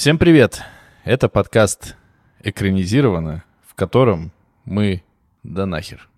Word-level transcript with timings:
Всем 0.00 0.16
привет! 0.16 0.62
Это 1.04 1.28
подкаст 1.28 1.94
«Экранизировано», 2.42 3.44
в 3.66 3.74
котором 3.74 4.32
мы... 4.64 5.02
Да 5.42 5.66
нахер. 5.66 6.08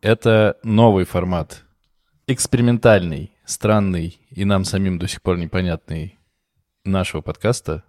Это 0.00 0.58
новый 0.62 1.04
формат. 1.04 1.64
Экспериментальный, 2.28 3.32
странный 3.44 4.20
и 4.30 4.44
нам 4.44 4.64
самим 4.64 5.00
до 5.00 5.08
сих 5.08 5.22
пор 5.22 5.38
непонятный 5.38 6.20
нашего 6.84 7.20
подкаста. 7.20 7.82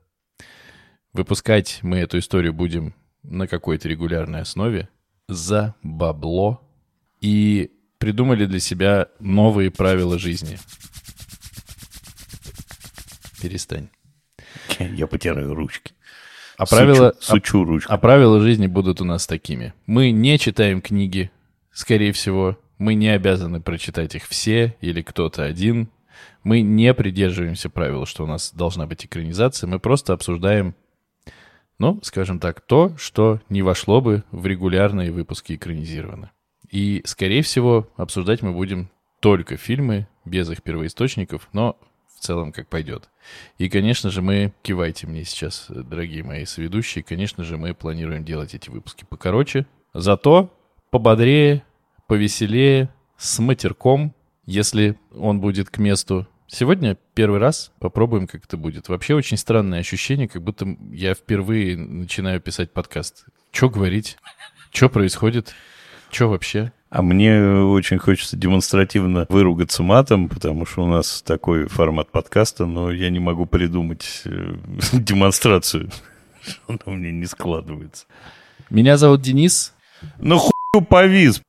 Выпускать 1.14 1.82
мы 1.84 1.98
эту 1.98 2.18
историю 2.18 2.54
будем 2.54 2.96
на 3.22 3.48
какой-то 3.48 3.88
регулярной 3.88 4.42
основе 4.42 4.90
за 5.28 5.76
бабло 5.84 6.68
и 7.22 7.70
придумали 8.00 8.48
для 8.48 8.60
себя 8.60 9.08
новые 9.20 9.70
правила 9.70 10.18
жизни. 10.18 10.58
Перестань. 13.40 13.93
Я 14.96 15.08
потираю 15.08 15.54
ручки. 15.54 15.94
А 16.58 16.66
правила, 16.66 17.14
Сучу, 17.20 17.32
сучу 17.32 17.64
ручку. 17.66 17.92
а 17.92 17.98
правила 17.98 18.40
жизни 18.40 18.68
будут 18.68 19.02
у 19.02 19.06
нас 19.06 19.26
такими. 19.26 19.74
Мы 19.88 20.12
не 20.12 20.38
читаем 20.38 20.82
книги, 20.82 21.32
скорее 21.72 22.12
всего. 22.12 22.58
Мы 22.78 22.94
не 22.94 23.08
обязаны 23.10 23.60
прочитать 23.62 24.14
их 24.16 24.26
все 24.28 24.76
или 24.82 25.02
кто-то 25.02 25.44
один. 25.44 25.90
Мы 26.44 26.62
не 26.62 26.94
придерживаемся 26.94 27.70
правил, 27.70 28.06
что 28.06 28.24
у 28.24 28.28
нас 28.28 28.52
должна 28.54 28.86
быть 28.86 29.06
экранизация. 29.06 29.68
Мы 29.68 29.80
просто 29.80 30.14
обсуждаем, 30.14 30.76
ну, 31.80 32.00
скажем 32.04 32.40
так, 32.40 32.62
то, 32.62 32.96
что 32.98 33.40
не 33.50 33.62
вошло 33.62 34.02
бы 34.02 34.24
в 34.32 34.46
регулярные 34.46 35.12
выпуски 35.12 35.54
экранизировано. 35.54 36.32
И, 36.70 37.02
скорее 37.06 37.42
всего, 37.42 37.90
обсуждать 37.96 38.42
мы 38.42 38.52
будем 38.52 38.90
только 39.22 39.58
фильмы, 39.58 40.08
без 40.26 40.50
их 40.50 40.62
первоисточников, 40.64 41.48
но 41.54 41.78
целом 42.24 42.52
как 42.52 42.68
пойдет. 42.68 43.10
И, 43.58 43.70
конечно 43.70 44.10
же, 44.10 44.22
мы, 44.22 44.54
кивайте 44.62 45.08
мне 45.08 45.24
сейчас, 45.24 45.68
дорогие 45.70 46.24
мои 46.24 46.46
соведущие, 46.46 47.04
конечно 47.04 47.44
же, 47.44 47.58
мы 47.58 47.74
планируем 47.74 48.24
делать 48.24 48.56
эти 48.56 48.70
выпуски 48.70 49.06
покороче, 49.08 49.66
зато 49.94 50.52
пободрее, 50.90 51.64
повеселее, 52.08 52.90
с 53.18 53.40
матерком, 53.40 54.14
если 54.46 54.98
он 55.16 55.40
будет 55.40 55.70
к 55.70 55.78
месту. 55.78 56.28
Сегодня 56.48 56.98
первый 57.14 57.40
раз 57.40 57.72
попробуем, 57.80 58.28
как 58.28 58.46
это 58.46 58.58
будет. 58.58 58.90
Вообще 58.90 59.16
очень 59.16 59.38
странное 59.38 59.80
ощущение, 59.80 60.28
как 60.28 60.44
будто 60.44 60.78
я 60.92 61.14
впервые 61.14 61.78
начинаю 61.78 62.42
писать 62.42 62.72
подкаст. 62.72 63.26
Что 63.52 63.70
говорить? 63.70 64.18
Что 64.72 64.90
происходит? 64.90 65.54
Что 66.12 66.30
вообще? 66.30 66.74
А 66.96 67.02
мне 67.02 67.42
очень 67.44 67.98
хочется 67.98 68.38
демонстративно 68.38 69.26
выругаться 69.28 69.82
матом, 69.82 70.30
потому 70.30 70.68
что 70.68 70.84
у 70.84 70.88
нас 70.88 71.24
такой 71.24 71.68
формат 71.68 72.12
подкаста, 72.12 72.68
но 72.68 72.92
я 72.92 73.10
не 73.10 73.18
могу 73.18 73.48
придумать 73.48 74.22
э, 74.26 74.54
демонстрацию. 74.94 75.90
Она 76.68 76.78
у 76.86 76.92
меня 76.92 77.12
не 77.12 77.26
складывается. 77.26 78.06
Меня 78.70 78.98
зовут 78.98 79.22
Денис. 79.24 79.74
Ну 80.20 80.38
хуй 80.38 80.84
повис. 80.88 81.42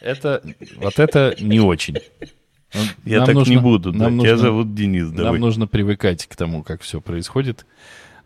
Это, 0.00 0.40
вот 0.76 1.00
это 1.00 1.34
не 1.40 1.58
очень. 1.58 1.96
Ну, 2.72 2.80
Я 3.04 3.16
нам 3.18 3.26
так 3.26 3.34
нужно- 3.34 3.50
не 3.50 3.56
буду. 3.58 3.90
да. 3.90 3.98
нам 3.98 4.20
Тебя 4.20 4.30
нужно- 4.32 4.36
зовут 4.46 4.74
Денис, 4.76 5.06
Нам 5.08 5.16
давай. 5.16 5.40
нужно 5.40 5.66
привыкать 5.66 6.24
к 6.26 6.36
тому, 6.36 6.62
как 6.62 6.82
все 6.82 7.00
происходит. 7.00 7.66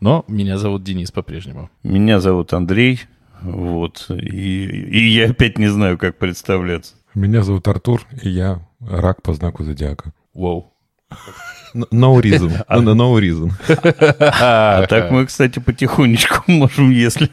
Но 0.01 0.27
меня 0.29 0.59
зовут 0.59 0.83
Денис 0.85 1.11
по-прежнему. 1.11 1.71
Меня 1.83 2.21
зовут 2.21 2.53
Андрей. 2.53 3.01
Вот. 3.43 4.07
И, 4.11 4.65
и 4.65 5.09
я 5.11 5.31
опять 5.31 5.59
не 5.59 5.69
знаю, 5.69 5.99
как 5.99 6.19
представляться. 6.19 6.95
Меня 7.15 7.43
зовут 7.43 7.69
Артур, 7.69 8.03
и 8.23 8.29
я 8.29 8.67
рак 8.81 9.23
по 9.23 9.35
знаку 9.35 9.65
зодиака. 9.65 10.13
Воу. 10.33 10.73
No 11.75 12.21
reason. 12.21 12.65
No, 12.69 12.95
no 12.95 13.19
reason. 13.19 13.51
А 14.21 14.87
так 14.87 15.11
мы, 15.11 15.27
кстати, 15.27 15.59
потихонечку 15.59 16.45
можем, 16.51 16.91
если, 16.91 17.31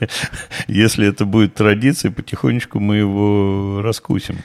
если 0.67 1.07
это 1.07 1.25
будет 1.25 1.55
традицией, 1.55 2.13
потихонечку 2.13 2.79
мы 2.79 2.97
его 2.97 3.81
раскусим. 3.81 4.37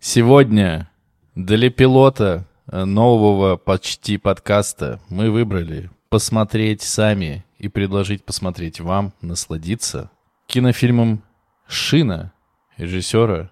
Сегодня 0.00 0.88
для 1.34 1.70
пилота 1.70 2.46
э, 2.70 2.84
нового 2.84 3.56
почти 3.56 4.18
подкаста 4.18 5.00
мы 5.08 5.30
выбрали 5.30 5.90
посмотреть 6.08 6.82
сами 6.82 7.44
и 7.58 7.68
предложить 7.68 8.24
посмотреть 8.24 8.80
вам, 8.80 9.12
насладиться 9.20 10.10
кинофильмом 10.56 11.22
«Шина» 11.68 12.32
режиссера 12.78 13.50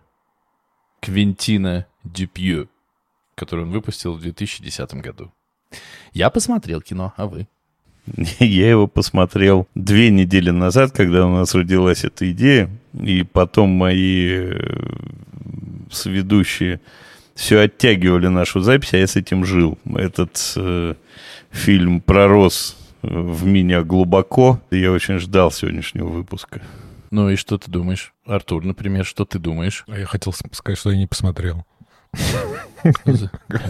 Квинтина 1.00 1.84
Дюпью, 2.02 2.70
который 3.34 3.66
он 3.66 3.72
выпустил 3.72 4.14
в 4.14 4.22
2010 4.22 4.94
году. 4.94 5.30
Я 6.14 6.30
посмотрел 6.30 6.80
кино, 6.80 7.12
а 7.18 7.26
вы? 7.26 7.46
Я 8.38 8.70
его 8.70 8.86
посмотрел 8.86 9.68
две 9.74 10.08
недели 10.08 10.48
назад, 10.48 10.92
когда 10.92 11.26
у 11.26 11.30
нас 11.34 11.54
родилась 11.54 12.04
эта 12.04 12.30
идея, 12.30 12.70
и 12.94 13.22
потом 13.22 13.68
мои 13.68 14.28
э, 14.30 14.56
сведущие 15.90 16.80
все 17.34 17.60
оттягивали 17.60 18.28
нашу 18.28 18.60
запись, 18.60 18.94
а 18.94 18.96
я 18.96 19.06
с 19.06 19.16
этим 19.16 19.44
жил. 19.44 19.76
Этот 19.94 20.54
э, 20.56 20.94
фильм 21.50 22.00
пророс 22.00 22.78
в 23.02 23.44
меня 23.44 23.82
глубоко, 23.82 24.58
и 24.70 24.78
я 24.78 24.90
очень 24.90 25.18
ждал 25.18 25.50
сегодняшнего 25.50 26.08
выпуска. 26.08 26.62
Ну 27.14 27.30
и 27.30 27.36
что 27.36 27.58
ты 27.58 27.70
думаешь? 27.70 28.12
Артур, 28.26 28.64
например, 28.64 29.04
что 29.04 29.24
ты 29.24 29.38
думаешь? 29.38 29.84
А 29.86 29.96
я 29.96 30.04
хотел 30.04 30.32
сказать, 30.32 30.76
что 30.76 30.90
я 30.90 30.98
не 30.98 31.06
посмотрел. 31.06 31.64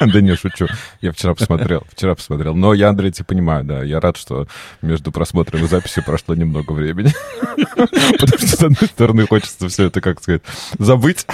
Да 0.00 0.20
не, 0.20 0.36
шучу. 0.36 0.66
Я 1.00 1.12
вчера 1.12 1.34
посмотрел. 1.34 1.84
Вчера 1.90 2.14
посмотрел. 2.14 2.54
Но 2.54 2.72
я, 2.72 2.90
Андрей, 2.90 3.12
тебя 3.12 3.24
понимаю, 3.24 3.64
да. 3.64 3.82
Я 3.82 4.00
рад, 4.00 4.16
что 4.16 4.46
между 4.80 5.10
просмотром 5.10 5.64
и 5.64 5.68
записью 5.68 6.04
прошло 6.04 6.34
немного 6.34 6.72
времени. 6.72 7.12
Потому 7.76 8.38
что, 8.38 8.46
с 8.46 8.62
одной 8.62 8.88
стороны, 8.88 9.26
хочется 9.26 9.68
все 9.68 9.86
это, 9.86 10.00
как 10.00 10.22
сказать, 10.22 10.42
забыть, 10.78 11.26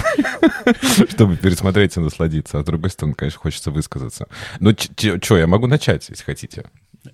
чтобы 1.09 1.37
пересмотреть 1.37 1.97
и 1.97 1.99
насладиться. 1.99 2.59
А 2.59 2.63
с 2.63 2.65
другой 2.65 2.89
стороны, 2.89 3.15
конечно, 3.15 3.39
хочется 3.39 3.71
высказаться. 3.71 4.27
Ну, 4.59 4.73
что, 4.73 5.37
я 5.37 5.47
могу 5.47 5.67
начать, 5.67 6.09
если 6.09 6.23
хотите. 6.23 6.65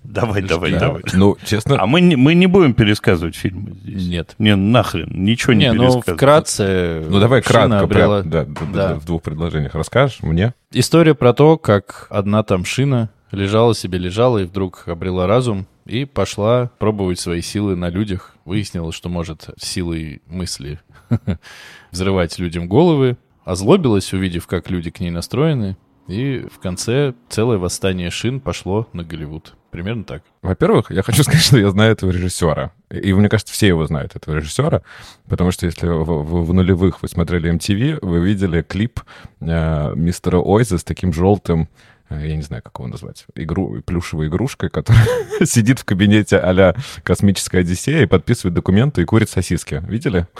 Давай, 0.02 0.42
давай, 0.42 0.72
Да. 0.72 0.78
давай. 0.80 1.02
Ну, 1.12 1.36
честно, 1.44 1.76
А 1.80 1.86
мы 1.86 2.00
не, 2.00 2.16
мы 2.16 2.34
не 2.34 2.46
будем 2.46 2.74
пересказывать 2.74 3.34
фильмы 3.36 3.72
здесь. 3.82 4.06
Нет. 4.08 4.34
Не, 4.38 4.54
нахрен, 4.56 5.08
ничего 5.12 5.52
не, 5.52 5.64
Не, 5.66 5.72
ну 5.72 5.82
пересказывать. 5.84 6.16
вкратце. 6.18 7.06
ну 7.08 7.20
давай 7.20 7.42
кратко, 7.42 7.80
обрела- 7.84 8.20
прям, 8.22 8.30
да, 8.30 8.44
да, 8.44 8.88
да, 8.88 8.94
в 8.94 9.04
двух 9.04 9.22
предложениях 9.22 9.74
расскажешь 9.74 10.22
мне? 10.22 10.54
История 10.72 11.14
про 11.14 11.32
то, 11.32 11.56
как 11.58 12.06
одна 12.10 12.42
там 12.42 12.64
шина 12.64 13.10
лежала 13.30 13.74
себе, 13.74 13.98
лежала 13.98 14.38
и 14.38 14.44
вдруг 14.44 14.84
обрела 14.86 15.26
разум 15.26 15.66
и 15.86 16.04
пошла 16.04 16.70
пробовать 16.78 17.18
свои 17.18 17.40
силы 17.40 17.76
на 17.76 17.88
людях. 17.88 18.36
Выяснила, 18.44 18.92
что 18.92 19.08
может 19.08 19.50
силой 19.58 20.20
мысли 20.26 20.80
взрывать 21.90 22.38
людям 22.38 22.68
головы. 22.68 23.16
Озлобилась, 23.44 24.12
увидев, 24.12 24.46
как 24.46 24.70
люди 24.70 24.90
к 24.90 25.00
ней 25.00 25.10
настроены. 25.10 25.76
И 26.08 26.46
в 26.52 26.58
конце 26.58 27.14
целое 27.28 27.58
восстание 27.58 28.10
шин 28.10 28.40
пошло 28.40 28.88
на 28.92 29.04
Голливуд. 29.04 29.54
Примерно 29.70 30.04
так. 30.04 30.22
Во-первых, 30.42 30.90
я 30.90 31.02
хочу 31.02 31.22
сказать, 31.22 31.42
что 31.42 31.58
я 31.58 31.70
знаю 31.70 31.92
этого 31.92 32.10
режиссера. 32.10 32.72
И 32.90 33.14
мне 33.14 33.28
кажется, 33.28 33.54
все 33.54 33.68
его 33.68 33.86
знают, 33.86 34.14
этого 34.16 34.34
режиссера. 34.36 34.82
Потому 35.28 35.50
что 35.52 35.64
если 35.66 35.86
в, 35.86 36.04
в- 36.04 36.44
в 36.46 36.52
нулевых 36.52 37.00
вы 37.02 37.08
смотрели 37.08 37.50
MTV, 37.54 37.98
вы 38.02 38.20
видели 38.20 38.62
клип 38.62 39.00
э, 39.40 39.92
мистера 39.94 40.38
Ойза 40.38 40.76
с 40.76 40.84
таким 40.84 41.12
желтым, 41.12 41.68
э, 42.10 42.26
я 42.28 42.36
не 42.36 42.42
знаю, 42.42 42.62
как 42.62 42.78
его 42.78 42.88
назвать, 42.88 43.24
игру, 43.34 43.80
плюшевой 43.80 44.26
игрушкой, 44.26 44.68
которая 44.68 45.06
сидит 45.44 45.78
в 45.78 45.84
кабинете 45.86 46.36
а-ля 46.38 46.74
«Космическая 47.04 47.60
Одиссея» 47.60 48.02
и 48.02 48.06
подписывает 48.06 48.54
документы 48.54 49.00
и 49.00 49.04
курит 49.06 49.30
сосиски. 49.30 49.82
Видели? 49.88 50.26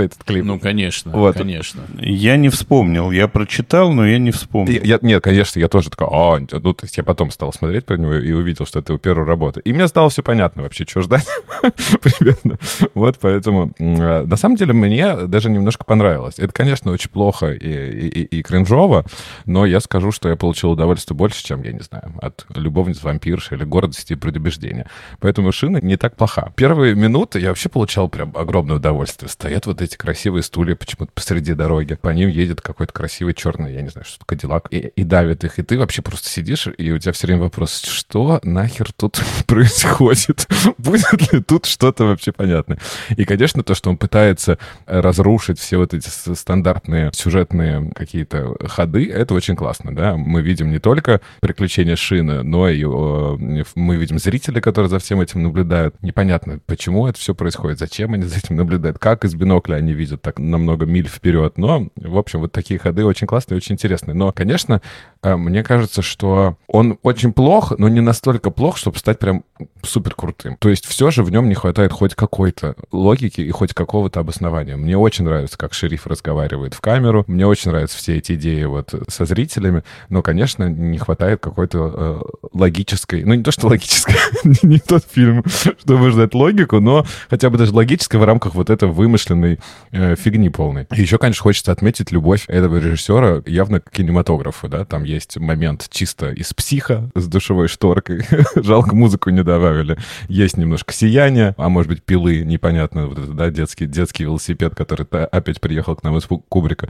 Этот 0.00 0.24
клип. 0.24 0.44
Ну, 0.44 0.58
конечно, 0.58 1.12
Вот. 1.12 1.36
конечно. 1.36 1.82
Я 1.98 2.36
не 2.36 2.48
вспомнил. 2.48 3.10
Я 3.10 3.28
прочитал, 3.28 3.92
но 3.92 4.06
я 4.06 4.18
не 4.18 4.30
вспомнил. 4.30 4.72
Я- 4.72 4.80
я- 4.82 4.98
нет, 5.02 5.22
конечно, 5.22 5.58
я 5.60 5.68
тоже 5.68 5.90
такой, 5.90 6.08
а, 6.10 6.38
ну, 6.38 6.72
то 6.74 6.84
есть 6.84 6.96
я 6.96 7.04
потом 7.04 7.30
стал 7.30 7.52
смотреть 7.52 7.84
про 7.86 7.96
него 7.96 8.14
и 8.14 8.32
увидел, 8.32 8.66
что 8.66 8.78
это 8.80 8.92
его 8.92 8.98
первая 8.98 9.26
работа. 9.26 9.60
И 9.60 9.72
мне 9.72 9.86
стало 9.88 10.10
все 10.10 10.22
понятно 10.22 10.62
вообще, 10.62 10.84
что 10.88 11.02
ждать 11.02 11.26
примерно. 12.00 12.58
Вот, 12.94 13.18
поэтому, 13.20 13.72
э, 13.78 14.22
на 14.24 14.36
самом 14.36 14.56
деле, 14.56 14.72
мне 14.72 15.16
даже 15.26 15.50
немножко 15.50 15.84
понравилось. 15.84 16.34
Это, 16.38 16.52
конечно, 16.52 16.90
очень 16.92 17.10
плохо 17.10 17.52
и, 17.52 17.66
и, 17.66 18.08
и- 18.08 18.38
и 18.38 18.42
кринжово, 18.42 19.04
но 19.46 19.66
я 19.66 19.80
скажу, 19.80 20.12
что 20.12 20.28
я 20.28 20.36
получил 20.36 20.70
удовольствие 20.72 21.16
больше, 21.16 21.44
чем, 21.44 21.62
я 21.62 21.72
не 21.72 21.80
знаю, 21.80 22.12
от 22.20 22.46
любовниц 22.54 23.02
вампирши 23.02 23.54
или 23.54 23.64
гордости 23.64 24.12
и 24.12 24.16
предубеждения. 24.16 24.88
Поэтому 25.20 25.52
шина 25.52 25.78
не 25.78 25.96
так 25.96 26.16
плоха. 26.16 26.52
Первые 26.56 26.94
минуты 26.94 27.40
я 27.40 27.48
вообще 27.48 27.68
получал 27.68 28.08
прям 28.08 28.32
огромное 28.36 28.76
удовольствие. 28.76 29.28
Стоят 29.28 29.66
вот 29.66 29.80
эти 29.82 29.89
эти 29.90 29.96
красивые 29.96 30.42
стулья 30.42 30.76
почему-то 30.76 31.12
посреди 31.12 31.54
дороги. 31.54 31.94
По 31.94 32.10
ним 32.10 32.28
едет 32.28 32.60
какой-то 32.60 32.92
красивый 32.92 33.34
черный, 33.34 33.74
я 33.74 33.82
не 33.82 33.88
знаю, 33.88 34.04
что-то 34.04 34.24
кадиллак, 34.24 34.68
и, 34.70 34.78
и 34.78 35.02
давит 35.02 35.44
их. 35.44 35.58
И 35.58 35.62
ты 35.62 35.78
вообще 35.78 36.00
просто 36.02 36.28
сидишь, 36.28 36.68
и 36.78 36.92
у 36.92 36.98
тебя 36.98 37.12
все 37.12 37.26
время 37.26 37.42
вопрос, 37.42 37.82
что 37.82 38.40
нахер 38.44 38.92
тут 38.92 39.20
происходит? 39.46 40.46
Будет 40.78 41.32
ли 41.32 41.40
тут 41.40 41.66
что-то 41.66 42.04
вообще 42.04 42.32
понятное? 42.32 42.78
И, 43.16 43.24
конечно, 43.24 43.62
то, 43.62 43.74
что 43.74 43.90
он 43.90 43.96
пытается 43.96 44.58
разрушить 44.86 45.58
все 45.58 45.76
вот 45.76 45.92
эти 45.92 46.08
стандартные 46.08 47.10
сюжетные 47.12 47.90
какие-то 47.94 48.56
ходы, 48.68 49.10
это 49.10 49.34
очень 49.34 49.56
классно, 49.56 49.94
да. 49.94 50.16
Мы 50.16 50.42
видим 50.42 50.70
не 50.70 50.78
только 50.78 51.20
приключения 51.40 51.96
Шины, 51.96 52.42
но 52.42 52.68
и 52.68 52.84
мы 52.84 53.96
видим 53.96 54.18
зрителей, 54.18 54.60
которые 54.60 54.88
за 54.88 54.98
всем 54.98 55.20
этим 55.20 55.42
наблюдают. 55.42 56.00
Непонятно, 56.02 56.60
почему 56.66 57.06
это 57.06 57.18
все 57.18 57.34
происходит, 57.34 57.78
зачем 57.78 58.14
они 58.14 58.24
за 58.24 58.38
этим 58.38 58.56
наблюдают, 58.56 58.98
как 58.98 59.24
из 59.24 59.34
бинокля 59.34 59.69
они 59.74 59.92
видят 59.92 60.22
так 60.22 60.38
на 60.38 60.58
много 60.58 60.86
миль 60.86 61.08
вперед. 61.08 61.58
Но, 61.58 61.88
в 61.96 62.18
общем, 62.18 62.40
вот 62.40 62.52
такие 62.52 62.78
ходы 62.78 63.04
очень 63.04 63.26
классные, 63.26 63.56
очень 63.56 63.74
интересные. 63.74 64.14
Но, 64.14 64.32
конечно, 64.32 64.80
э, 65.22 65.36
мне 65.36 65.62
кажется, 65.62 66.02
что 66.02 66.56
он 66.66 66.98
очень 67.02 67.32
плох, 67.32 67.72
но 67.78 67.88
не 67.88 68.00
настолько 68.00 68.50
плох, 68.50 68.76
чтобы 68.76 68.98
стать 68.98 69.18
прям 69.18 69.44
супер 69.82 70.14
крутым. 70.14 70.56
То 70.58 70.68
есть 70.68 70.86
все 70.86 71.10
же 71.10 71.22
в 71.22 71.30
нем 71.30 71.48
не 71.48 71.54
хватает 71.54 71.92
хоть 71.92 72.14
какой-то 72.14 72.74
логики 72.92 73.40
и 73.40 73.50
хоть 73.50 73.74
какого-то 73.74 74.20
обоснования. 74.20 74.76
Мне 74.76 74.96
очень 74.96 75.24
нравится, 75.24 75.56
как 75.56 75.74
шериф 75.74 76.06
разговаривает 76.06 76.74
в 76.74 76.80
камеру. 76.80 77.24
Мне 77.26 77.46
очень 77.46 77.70
нравятся 77.70 77.98
все 77.98 78.18
эти 78.18 78.34
идеи 78.34 78.64
вот 78.64 78.94
со 79.08 79.24
зрителями. 79.24 79.84
Но, 80.08 80.22
конечно, 80.22 80.68
не 80.68 80.98
хватает 80.98 81.40
какой-то 81.40 81.94
э, 81.94 82.48
логической... 82.52 83.24
Ну, 83.24 83.34
не 83.34 83.42
то, 83.42 83.52
что 83.52 83.68
логической, 83.68 84.16
не 84.62 84.78
тот 84.78 85.04
фильм, 85.10 85.44
чтобы 85.80 86.10
ждать 86.10 86.34
логику, 86.34 86.80
но 86.80 87.06
хотя 87.28 87.50
бы 87.50 87.58
даже 87.58 87.72
логической 87.72 88.18
в 88.18 88.24
рамках 88.24 88.54
вот 88.54 88.70
этой 88.70 88.88
вымышленной 88.88 89.59
э, 89.92 90.16
фигни 90.16 90.48
полной. 90.48 90.86
И 90.94 91.00
еще, 91.00 91.18
конечно, 91.18 91.42
хочется 91.42 91.72
отметить 91.72 92.12
любовь 92.12 92.44
этого 92.48 92.76
режиссера 92.76 93.42
явно 93.46 93.80
к 93.80 93.90
кинематографу, 93.90 94.68
да. 94.68 94.84
Там 94.84 95.04
есть 95.04 95.36
момент 95.38 95.88
чисто 95.90 96.30
из 96.30 96.52
психа 96.52 97.10
с 97.14 97.26
душевой 97.26 97.68
шторкой. 97.68 98.24
Жалко, 98.54 98.94
музыку 98.94 99.30
не 99.30 99.42
добавили. 99.42 99.98
Есть 100.28 100.56
немножко 100.56 100.92
сияния, 100.92 101.54
а 101.56 101.68
может 101.68 101.90
быть, 101.90 102.02
пилы, 102.02 102.44
непонятно, 102.44 103.06
вот 103.06 103.18
это, 103.18 103.32
да, 103.32 103.50
детский, 103.50 103.86
детский 103.86 104.24
велосипед, 104.24 104.74
который 104.74 105.06
опять 105.06 105.60
приехал 105.60 105.96
к 105.96 106.02
нам 106.02 106.16
из 106.16 106.26
Кубрика. 106.48 106.88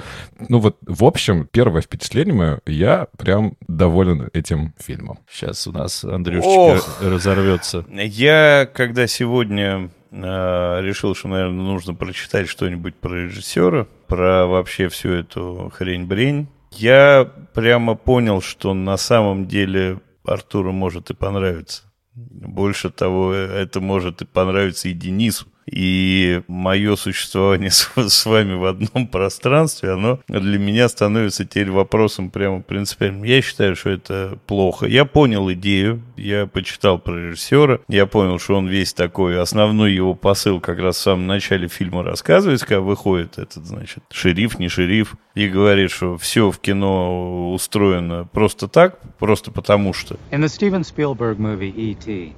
Ну 0.49 0.59
вот, 0.59 0.77
в 0.87 1.05
общем, 1.05 1.49
первое 1.51 1.83
впечатление 1.83 2.35
мое, 2.35 2.61
я 2.67 3.09
прям 3.17 3.57
доволен 3.67 4.29
этим 4.33 4.75
фильмом. 4.79 5.19
Сейчас 5.31 5.67
у 5.67 5.73
нас 5.73 6.05
Андрюшечка 6.05 6.81
разорвется. 7.01 7.85
Я, 7.91 8.69
когда 8.73 9.07
сегодня 9.07 9.61
э, 9.85 9.89
решил, 10.11 11.15
что, 11.15 11.29
наверное, 11.29 11.65
нужно 11.65 11.95
прочитать 11.95 12.49
что-нибудь 12.49 12.97
про 12.97 13.25
режиссера, 13.25 13.87
про 14.09 14.47
вообще 14.47 14.89
всю 14.89 15.11
эту 15.11 15.73
хрень-брень, 15.75 16.49
я 16.73 17.31
прямо 17.55 17.95
понял, 17.95 18.41
что 18.41 18.75
на 18.75 18.97
самом 18.97 19.47
деле 19.47 20.01
Артуру 20.25 20.73
может 20.73 21.11
и 21.11 21.15
понравиться. 21.15 21.85
Больше 22.15 22.91
того, 22.91 23.33
это 23.33 23.81
может 23.81 24.23
и 24.23 24.25
понравиться 24.25 24.89
и 24.89 24.93
Денису. 24.93 25.47
И 25.71 26.43
мое 26.49 26.97
существование 26.97 27.71
с, 27.71 27.89
с 27.97 28.27
вами 28.27 28.55
в 28.55 28.65
одном 28.65 29.07
пространстве, 29.07 29.93
оно 29.93 30.19
для 30.27 30.59
меня 30.59 30.89
становится 30.89 31.45
теперь 31.45 31.71
вопросом 31.71 32.31
прямо 32.31 32.61
принципиальным. 32.61 33.23
Я 33.23 33.41
считаю, 33.41 33.77
что 33.77 33.91
это 33.91 34.39
плохо. 34.47 34.87
Я 34.87 35.05
понял 35.05 35.51
идею, 35.53 36.03
я 36.17 36.47
почитал 36.47 36.99
про 36.99 37.29
режиссера, 37.29 37.79
я 37.89 38.07
понял, 38.07 38.41
что 38.41 38.57
он 38.57 38.67
весь 38.67 38.93
такой, 38.93 39.41
основной 39.41 39.93
его 39.93 40.15
посыл 40.15 40.61
как 40.61 40.81
раз 40.81 40.97
в 40.97 41.03
самом 41.03 41.29
начале 41.29 41.69
фильма 41.69 42.03
рассказывается, 42.03 42.67
когда 42.67 42.81
выходит 42.81 43.39
этот, 43.39 43.65
значит, 43.65 44.03
шериф, 44.11 44.59
не 44.59 44.69
шериф, 44.69 45.15
и 45.37 45.49
говорит, 45.49 45.93
что 45.93 46.19
все 46.19 46.51
в 46.51 46.59
кино 46.59 47.53
устроено 47.53 48.29
просто 48.33 48.67
так, 48.67 48.99
просто 49.19 49.53
потому 49.53 49.93
что. 49.93 50.17
In 50.33 50.41
the 50.41 50.49
Steven 50.49 50.83
Spielberg 50.83 51.39
movie 51.39 51.73
E.T., 51.75 52.33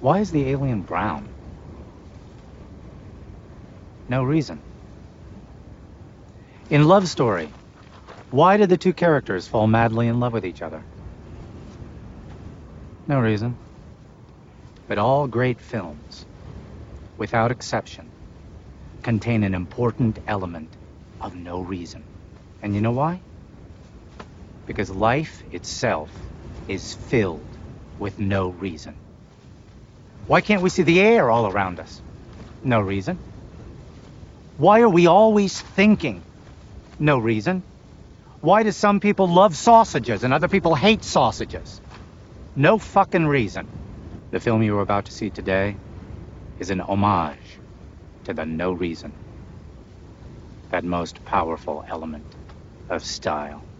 why 0.00 0.20
is 0.20 0.30
the 0.30 0.52
alien 0.54 0.86
brown? 0.86 1.22
No 4.08 4.24
reason. 4.24 4.60
In 6.70 6.88
Love 6.88 7.08
Story, 7.08 7.52
why 8.30 8.56
did 8.56 8.68
the 8.70 8.76
two 8.78 8.92
characters 8.92 9.46
fall 9.46 9.66
madly 9.66 10.08
in 10.08 10.20
love 10.20 10.32
with 10.32 10.46
each 10.46 10.62
other? 10.62 10.82
No 13.06 13.20
reason. 13.20 13.56
But 14.88 14.98
all 14.98 15.26
great 15.28 15.60
films, 15.60 16.26
without 17.18 17.50
exception, 17.50 18.10
contain 19.02 19.44
an 19.44 19.54
important 19.54 20.18
element 20.26 20.70
of 21.20 21.34
no 21.34 21.60
reason. 21.60 22.04
And 22.62 22.74
you 22.74 22.80
know 22.80 22.92
why? 22.92 23.20
Because 24.66 24.90
life 24.90 25.44
itself 25.52 26.10
is 26.68 26.94
filled 26.94 27.40
with 27.98 28.18
no 28.18 28.50
reason. 28.50 28.96
Why 30.26 30.40
can't 30.40 30.62
we 30.62 30.70
see 30.70 30.82
the 30.84 31.00
air 31.00 31.30
all 31.30 31.48
around 31.48 31.80
us? 31.80 32.00
No 32.64 32.80
reason. 32.80 33.18
Why 34.58 34.80
are 34.82 34.88
we 34.88 35.06
always 35.06 35.60
thinking? 35.60 36.22
No 36.98 37.18
reason. 37.18 37.64
Why 38.40 38.62
do 38.62 38.72
some 38.72 39.00
people 39.00 39.28
love 39.28 39.56
sausages 39.56 40.24
and 40.24 40.34
other 40.34 40.48
people 40.48 40.74
hate 40.74 41.04
sausages? 41.04 41.80
No 42.56 42.78
fucking 42.78 43.26
reason. 43.26 43.68
The 44.32 44.40
film 44.40 44.62
you 44.62 44.76
are 44.78 44.82
about 44.82 45.06
to 45.06 45.12
see 45.12 45.30
today 45.30 45.76
is 46.58 46.70
an 46.70 46.80
homage 46.80 47.60
to 48.24 48.34
the 48.34 48.46
no 48.46 48.72
reason. 48.72 49.12
That 50.70 50.84
most 50.84 51.24
powerful 51.24 51.84
element 51.88 52.36
of 52.90 53.04
style. 53.04 53.71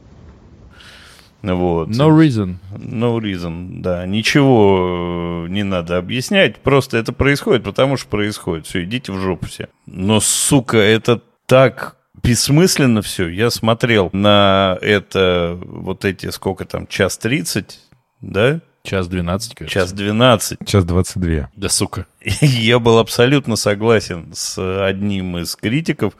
Вот. 1.42 1.88
No 1.88 2.08
reason. 2.08 2.56
No 2.72 3.18
reason, 3.18 3.80
да. 3.80 4.06
Ничего 4.06 5.46
э, 5.46 5.48
не 5.50 5.64
надо 5.64 5.98
объяснять, 5.98 6.58
просто 6.58 6.98
это 6.98 7.12
происходит, 7.12 7.64
потому 7.64 7.96
что 7.96 8.08
происходит. 8.08 8.66
Все, 8.66 8.84
идите 8.84 9.12
в 9.12 9.18
жопу 9.18 9.46
все. 9.46 9.68
Но, 9.86 10.20
сука, 10.20 10.78
это 10.78 11.20
так 11.46 11.96
бессмысленно 12.22 13.02
все. 13.02 13.28
Я 13.28 13.50
смотрел 13.50 14.10
на 14.12 14.78
это, 14.80 15.58
вот 15.60 16.04
эти, 16.04 16.30
сколько 16.30 16.64
там, 16.64 16.86
час 16.86 17.18
тридцать, 17.18 17.80
да? 18.20 18.60
Час 18.84 19.06
двенадцать, 19.06 19.54
кажется. 19.54 19.78
Час 19.78 19.92
двенадцать. 19.92 20.58
Час 20.66 20.84
двадцать 20.84 21.20
две. 21.22 21.48
Да 21.56 21.68
сука. 21.68 22.06
Я 22.40 22.78
был 22.78 22.98
абсолютно 22.98 23.56
согласен 23.56 24.30
с 24.34 24.58
одним 24.84 25.38
из 25.38 25.54
критиков, 25.54 26.14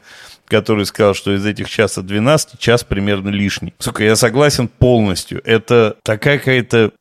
который 0.45 0.85
сказал, 0.85 1.13
что 1.13 1.35
из 1.35 1.45
этих 1.45 1.69
часа 1.69 2.01
12 2.01 2.59
час 2.59 2.83
примерно 2.83 3.29
лишний. 3.29 3.73
Сука, 3.79 4.03
я 4.03 4.15
согласен 4.15 4.67
полностью. 4.67 5.41
Это 5.45 5.97
такая 6.03 6.37
какая-то 6.37 6.91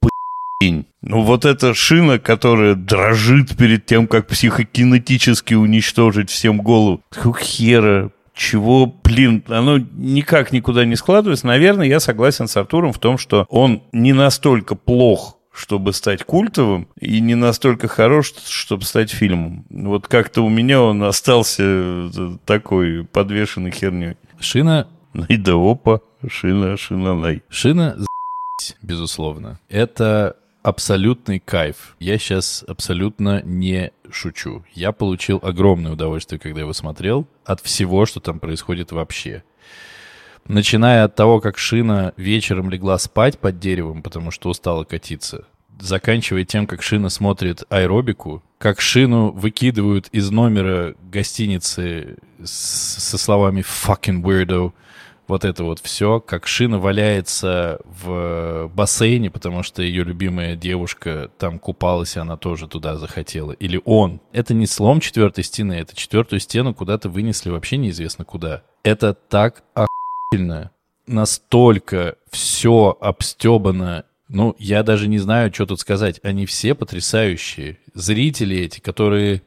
ну 1.02 1.22
вот 1.22 1.44
эта 1.44 1.74
шина, 1.74 2.20
которая 2.20 2.76
дрожит 2.76 3.56
перед 3.56 3.84
тем, 3.84 4.06
как 4.06 4.28
психокинетически 4.28 5.54
уничтожить 5.54 6.30
всем 6.30 6.58
голову. 6.58 7.02
Какого 7.10 7.36
хера? 7.36 8.10
Чего, 8.32 8.86
блин, 8.86 9.44
оно 9.48 9.78
никак 9.78 10.52
никуда 10.52 10.84
не 10.84 10.96
складывается. 10.96 11.46
Наверное, 11.46 11.86
я 11.86 12.00
согласен 12.00 12.46
с 12.46 12.56
Артуром 12.56 12.92
в 12.92 12.98
том, 12.98 13.18
что 13.18 13.44
он 13.50 13.82
не 13.92 14.12
настолько 14.12 14.74
плох 14.74 15.36
чтобы 15.52 15.92
стать 15.92 16.24
культовым, 16.24 16.88
и 16.98 17.20
не 17.20 17.34
настолько 17.34 17.88
хорош, 17.88 18.32
чтобы 18.46 18.84
стать 18.84 19.10
фильмом. 19.10 19.64
Вот 19.70 20.08
как-то 20.08 20.42
у 20.42 20.48
меня 20.48 20.80
он 20.80 21.02
остался 21.02 21.62
э, 21.62 22.36
такой 22.44 23.04
подвешенной 23.04 23.70
херней. 23.70 24.16
Шина... 24.40 24.88
И 25.28 25.36
да 25.36 25.52
опа, 25.54 26.00
шина, 26.26 26.76
шина, 26.78 27.14
най. 27.14 27.42
Шина, 27.50 27.98
безусловно. 28.80 29.60
Это 29.68 30.36
абсолютный 30.62 31.38
кайф. 31.38 31.96
Я 31.98 32.18
сейчас 32.18 32.64
абсолютно 32.66 33.42
не 33.42 33.92
шучу. 34.10 34.64
Я 34.74 34.92
получил 34.92 35.38
огромное 35.42 35.92
удовольствие, 35.92 36.38
когда 36.38 36.60
его 36.60 36.72
смотрел, 36.72 37.26
от 37.44 37.60
всего, 37.60 38.06
что 38.06 38.20
там 38.20 38.40
происходит 38.40 38.92
вообще. 38.92 39.42
Начиная 40.46 41.04
от 41.04 41.14
того, 41.14 41.40
как 41.40 41.58
Шина 41.58 42.12
вечером 42.16 42.70
легла 42.70 42.98
спать 42.98 43.38
под 43.38 43.58
деревом, 43.58 44.02
потому 44.02 44.30
что 44.30 44.50
устала 44.50 44.84
катиться, 44.84 45.46
заканчивая 45.80 46.44
тем, 46.44 46.66
как 46.66 46.82
Шина 46.82 47.08
смотрит 47.08 47.64
аэробику, 47.68 48.42
как 48.58 48.80
Шину 48.80 49.30
выкидывают 49.30 50.08
из 50.08 50.30
номера 50.30 50.94
гостиницы 51.10 52.16
со 52.42 53.18
словами 53.18 53.62
«fucking 53.62 54.22
weirdo», 54.22 54.72
вот 55.28 55.44
это 55.44 55.64
вот 55.64 55.78
все, 55.78 56.20
как 56.20 56.46
Шина 56.46 56.78
валяется 56.78 57.78
в 57.84 58.70
бассейне, 58.74 59.30
потому 59.30 59.62
что 59.62 59.80
ее 59.82 60.04
любимая 60.04 60.56
девушка 60.56 61.30
там 61.38 61.58
купалась, 61.58 62.16
и 62.16 62.18
она 62.18 62.36
тоже 62.36 62.66
туда 62.66 62.96
захотела. 62.96 63.52
Или 63.52 63.80
он. 63.84 64.20
Это 64.32 64.52
не 64.52 64.66
слом 64.66 65.00
четвертой 65.00 65.44
стены, 65.44 65.74
это 65.74 65.96
четвертую 65.96 66.40
стену 66.40 66.74
куда-то 66.74 67.08
вынесли 67.08 67.50
вообще 67.50 67.76
неизвестно 67.76 68.24
куда. 68.24 68.62
Это 68.82 69.14
так 69.14 69.62
охуенно 69.74 69.91
настолько 71.06 72.16
все 72.30 72.96
обстебано. 73.00 74.04
Ну, 74.28 74.56
я 74.58 74.82
даже 74.82 75.08
не 75.08 75.18
знаю, 75.18 75.52
что 75.52 75.66
тут 75.66 75.80
сказать. 75.80 76.20
Они 76.22 76.46
все 76.46 76.74
потрясающие. 76.74 77.78
Зрители 77.94 78.56
эти, 78.56 78.80
которые 78.80 79.42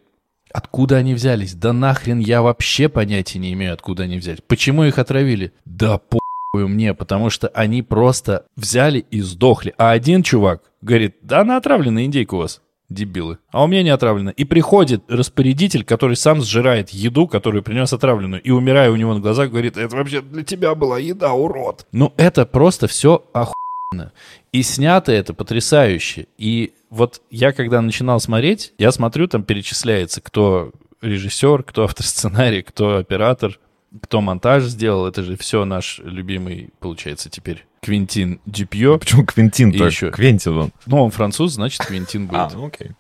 Откуда 0.55 0.95
они 0.95 1.13
взялись? 1.15 1.53
Да 1.53 1.73
нахрен 1.73 2.19
я 2.19 2.41
вообще 2.41 2.87
понятия 2.87 3.39
не 3.39 3.51
имею, 3.51 3.73
откуда 3.73 4.03
они 4.03 4.17
взялись. 4.17 4.39
Почему 4.47 4.85
их 4.85 4.99
отравили? 4.99 5.51
Да 5.65 5.97
похуй 5.97 6.69
мне, 6.69 6.93
потому 6.93 7.29
что 7.29 7.49
они 7.49 7.81
просто 7.81 8.45
взяли 8.55 8.99
и 9.11 9.19
сдохли. 9.19 9.73
А 9.77 9.91
один 9.91 10.23
чувак 10.23 10.71
говорит, 10.81 11.17
да 11.21 11.41
она 11.41 11.57
отравлена 11.57 12.05
индейка 12.05 12.35
у 12.35 12.37
вас 12.37 12.61
дебилы. 12.89 13.39
А 13.51 13.63
у 13.63 13.67
меня 13.67 13.83
не 13.83 13.89
отравлено. 13.89 14.29
И 14.29 14.43
приходит 14.43 15.03
распорядитель, 15.07 15.83
который 15.83 16.15
сам 16.15 16.41
сжирает 16.41 16.89
еду, 16.89 17.27
которую 17.27 17.63
принес 17.63 17.93
отравленную, 17.93 18.41
и 18.41 18.51
умирая 18.51 18.91
у 18.91 18.95
него 18.95 19.13
на 19.13 19.19
глазах, 19.19 19.49
говорит, 19.49 19.77
это 19.77 19.95
вообще 19.95 20.21
для 20.21 20.43
тебя 20.43 20.75
была 20.75 20.99
еда, 20.99 21.33
урод. 21.33 21.87
Ну, 21.91 22.13
это 22.17 22.45
просто 22.45 22.87
все 22.87 23.25
охуенно. 23.33 24.11
И 24.51 24.63
снято 24.63 25.11
это 25.11 25.33
потрясающе. 25.33 26.27
И 26.37 26.73
вот 26.89 27.21
я, 27.29 27.51
когда 27.51 27.81
начинал 27.81 28.19
смотреть, 28.19 28.73
я 28.77 28.91
смотрю, 28.91 29.27
там 29.27 29.43
перечисляется, 29.43 30.21
кто 30.21 30.71
режиссер, 31.01 31.63
кто 31.63 31.83
автор 31.83 32.05
сценария, 32.05 32.63
кто 32.63 32.97
оператор, 32.97 33.59
кто 34.01 34.21
монтаж 34.21 34.63
сделал. 34.63 35.07
Это 35.07 35.23
же 35.23 35.37
все 35.37 35.65
наш 35.65 35.99
любимый, 36.03 36.69
получается, 36.79 37.29
теперь 37.29 37.65
Квинтин 37.85 38.39
Дюпье. 38.47 38.97
Почему 38.97 39.23
Квинтин 39.23 39.69
И 39.69 39.77
еще. 39.77 40.09
Квентин 40.09 40.57
он. 40.57 40.71
Ну, 40.87 41.03
он 41.03 41.11
француз, 41.11 41.53
значит, 41.53 41.85
Квинтин 41.85 42.25
будет. 42.27 42.39
А, 42.39 42.49
ну 42.51 42.65
окей. 42.65 42.93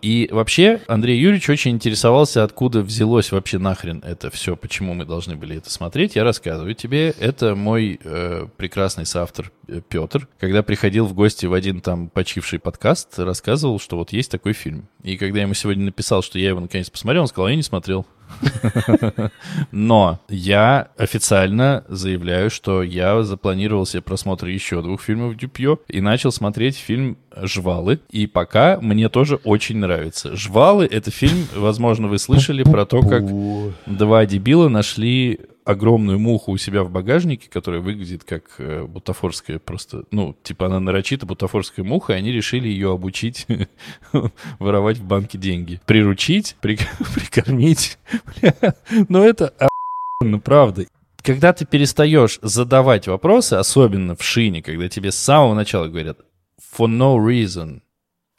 И 0.00 0.30
вообще 0.32 0.80
Андрей 0.86 1.18
Юрьевич 1.20 1.50
очень 1.50 1.72
интересовался, 1.72 2.42
откуда 2.42 2.80
взялось 2.80 3.32
вообще 3.32 3.58
нахрен 3.58 4.02
это 4.02 4.30
все, 4.30 4.56
почему 4.56 4.94
мы 4.94 5.04
должны 5.04 5.36
были 5.36 5.58
это 5.58 5.70
смотреть. 5.70 6.16
Я 6.16 6.24
рассказываю 6.24 6.74
тебе. 6.74 7.10
Это 7.20 7.54
мой 7.54 8.00
э, 8.02 8.46
прекрасный 8.56 9.04
соавтор 9.04 9.52
э, 9.68 9.82
Петр, 9.86 10.26
когда 10.38 10.62
приходил 10.62 11.04
в 11.04 11.12
гости 11.12 11.44
в 11.44 11.52
один 11.52 11.82
там 11.82 12.08
почивший 12.08 12.58
подкаст, 12.58 13.18
рассказывал, 13.18 13.78
что 13.78 13.98
вот 13.98 14.14
есть 14.14 14.30
такой 14.30 14.54
фильм. 14.54 14.88
И 15.02 15.18
когда 15.18 15.40
я 15.40 15.42
ему 15.42 15.52
сегодня 15.52 15.84
написал, 15.84 16.22
что 16.22 16.38
я 16.38 16.48
его 16.48 16.60
наконец 16.60 16.88
посмотрел, 16.88 17.22
он 17.22 17.28
сказал, 17.28 17.48
я 17.48 17.56
не 17.56 17.62
смотрел. 17.62 18.06
Но 19.72 20.20
я 20.28 20.88
официально 20.96 21.84
заявляю, 21.88 22.50
что 22.50 22.82
я 22.82 23.22
запланировал 23.22 23.86
себе 23.86 24.02
просмотр 24.02 24.46
еще 24.46 24.82
двух 24.82 25.02
фильмов 25.02 25.36
Дюпье 25.36 25.78
и 25.88 26.00
начал 26.00 26.32
смотреть 26.32 26.76
фильм 26.76 27.16
«Жвалы». 27.36 28.00
И 28.10 28.26
пока 28.26 28.78
мне 28.80 29.08
тоже 29.08 29.36
очень 29.44 29.78
нравится. 29.78 30.36
«Жвалы»— 30.36 30.86
это 30.90 31.10
фильм, 31.10 31.46
возможно, 31.54 32.08
вы 32.08 32.18
слышали 32.18 32.62
про 32.62 32.84
то, 32.84 33.02
как 33.02 33.24
два 33.86 34.26
дебила 34.26 34.68
нашли 34.68 35.40
огромную 35.64 36.18
муху 36.18 36.52
у 36.52 36.56
себя 36.56 36.82
в 36.82 36.90
багажнике, 36.90 37.48
которая 37.48 37.80
выглядит 37.80 38.24
как 38.24 38.54
э, 38.58 38.84
бутафорская 38.84 39.58
просто, 39.58 40.04
ну, 40.10 40.36
типа 40.42 40.66
она 40.66 40.80
нарочито 40.80 41.26
бутафорская 41.26 41.84
муха, 41.84 42.12
и 42.14 42.16
они 42.16 42.32
решили 42.32 42.68
ее 42.68 42.92
обучить 42.92 43.46
воровать 44.58 44.98
в 44.98 45.04
банке 45.04 45.38
деньги. 45.38 45.80
Приручить, 45.86 46.56
при- 46.60 46.78
прикормить. 47.14 47.98
Бля, 48.40 48.54
Ну, 49.08 49.22
это 49.24 49.54
правда. 50.42 50.86
Когда 51.22 51.52
ты 51.52 51.66
перестаешь 51.66 52.38
задавать 52.42 53.06
вопросы, 53.06 53.54
особенно 53.54 54.16
в 54.16 54.22
шине, 54.22 54.62
когда 54.62 54.88
тебе 54.88 55.12
с 55.12 55.16
самого 55.16 55.54
начала 55.54 55.86
говорят 55.86 56.18
for 56.76 56.86
no 56.86 57.16
reason, 57.18 57.82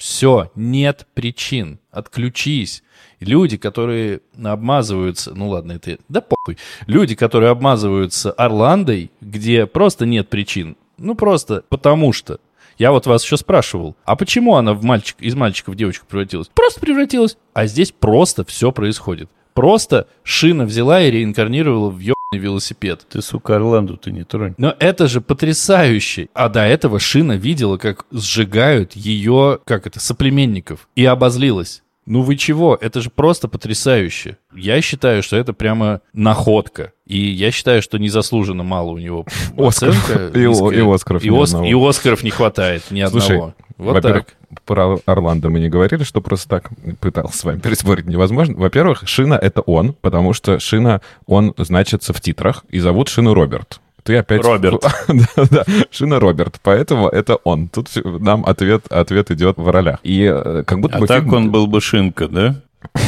все, 0.01 0.49
нет 0.55 1.05
причин, 1.13 1.79
отключись. 1.91 2.81
Люди, 3.19 3.57
которые 3.57 4.21
обмазываются, 4.43 5.35
ну 5.35 5.49
ладно, 5.49 5.73
это, 5.73 5.99
да 6.09 6.21
похуй. 6.21 6.57
Люди, 6.87 7.13
которые 7.13 7.51
обмазываются 7.51 8.31
Орландой, 8.31 9.11
где 9.21 9.67
просто 9.67 10.07
нет 10.07 10.27
причин, 10.27 10.75
ну 10.97 11.13
просто 11.13 11.63
потому 11.69 12.13
что. 12.13 12.39
Я 12.79 12.91
вот 12.91 13.05
вас 13.05 13.23
еще 13.23 13.37
спрашивал, 13.37 13.95
а 14.03 14.15
почему 14.15 14.55
она 14.55 14.73
в 14.73 14.83
мальчик, 14.83 15.17
из 15.19 15.35
мальчика 15.35 15.69
в 15.69 15.75
девочку 15.75 16.07
превратилась? 16.07 16.47
Просто 16.47 16.79
превратилась. 16.79 17.37
А 17.53 17.67
здесь 17.67 17.91
просто 17.91 18.43
все 18.43 18.71
происходит. 18.71 19.29
Просто 19.53 20.07
шина 20.23 20.65
взяла 20.65 21.03
и 21.03 21.11
реинкарнировала 21.11 21.91
в 21.91 21.99
ебаный 21.99 22.20
велосипед. 22.39 23.05
Ты, 23.09 23.21
сука, 23.21 23.57
Орланду 23.57 23.97
ты 23.97 24.11
не 24.11 24.23
тронь. 24.23 24.53
Но 24.57 24.73
это 24.79 25.07
же 25.07 25.21
потрясающе. 25.21 26.29
А 26.33 26.49
до 26.49 26.61
этого 26.61 26.99
Шина 26.99 27.33
видела, 27.33 27.77
как 27.77 28.05
сжигают 28.11 28.93
ее, 28.93 29.59
как 29.65 29.85
это, 29.87 29.99
соплеменников. 29.99 30.87
И 30.95 31.03
обозлилась. 31.05 31.83
Ну 32.07 32.21
вы 32.23 32.35
чего? 32.35 32.77
Это 32.79 32.99
же 32.99 33.09
просто 33.09 33.47
потрясающе. 33.47 34.37
Я 34.55 34.81
считаю, 34.81 35.21
что 35.21 35.35
это 35.37 35.53
прямо 35.53 36.01
находка. 36.13 36.93
И 37.05 37.17
я 37.19 37.51
считаю, 37.51 37.81
что 37.81 37.99
незаслуженно 37.99 38.63
мало 38.63 38.91
у 38.91 38.97
него 38.97 39.25
оценка 39.57 40.31
И 40.33 40.39
и 40.41 40.45
Оскаров 40.93 41.23
И, 41.23 41.29
Ос- 41.29 41.53
и 41.53 41.73
Оскаров 41.73 42.23
не 42.23 42.31
хватает 42.31 42.83
ни 42.91 43.05
Слушай, 43.05 43.35
одного. 43.35 43.53
Вот 43.81 43.95
Во-первых, 43.95 44.25
так. 44.25 44.61
про 44.63 44.99
Орландо 45.07 45.49
мы 45.49 45.59
не 45.59 45.67
говорили, 45.67 46.03
что 46.03 46.21
просто 46.21 46.47
так 46.47 46.69
пытался 46.99 47.35
с 47.35 47.43
вами 47.43 47.59
переспорить 47.59 48.05
невозможно. 48.05 48.55
Во-первых, 48.55 49.07
Шина— 49.07 49.33
это 49.41 49.61
он, 49.61 49.93
потому 49.93 50.33
что 50.33 50.59
Шина, 50.59 51.01
он 51.25 51.55
значится 51.57 52.13
в 52.13 52.21
титрах, 52.21 52.63
и 52.69 52.79
зовут 52.79 53.09
Шину 53.09 53.33
Роберт. 53.33 53.81
Ты 54.03 54.17
опять... 54.17 54.43
Роберт. 54.45 54.83
да, 55.07 55.45
да, 55.49 55.65
Шина 55.89 56.19
Роберт, 56.19 56.59
поэтому 56.61 57.07
это 57.07 57.37
он. 57.37 57.69
Тут 57.69 57.89
нам 58.05 58.45
ответ, 58.45 58.85
ответ 58.91 59.31
идет 59.31 59.57
в 59.57 59.67
ролях. 59.67 59.97
И 60.03 60.25
э, 60.31 60.63
как 60.63 60.79
будто 60.79 60.97
А 60.97 60.99
бы 60.99 61.07
так 61.07 61.23
фильм- 61.23 61.33
он 61.33 61.51
был 61.51 61.65
бы 61.65 61.81
шинка, 61.81 62.27
да? 62.27 62.61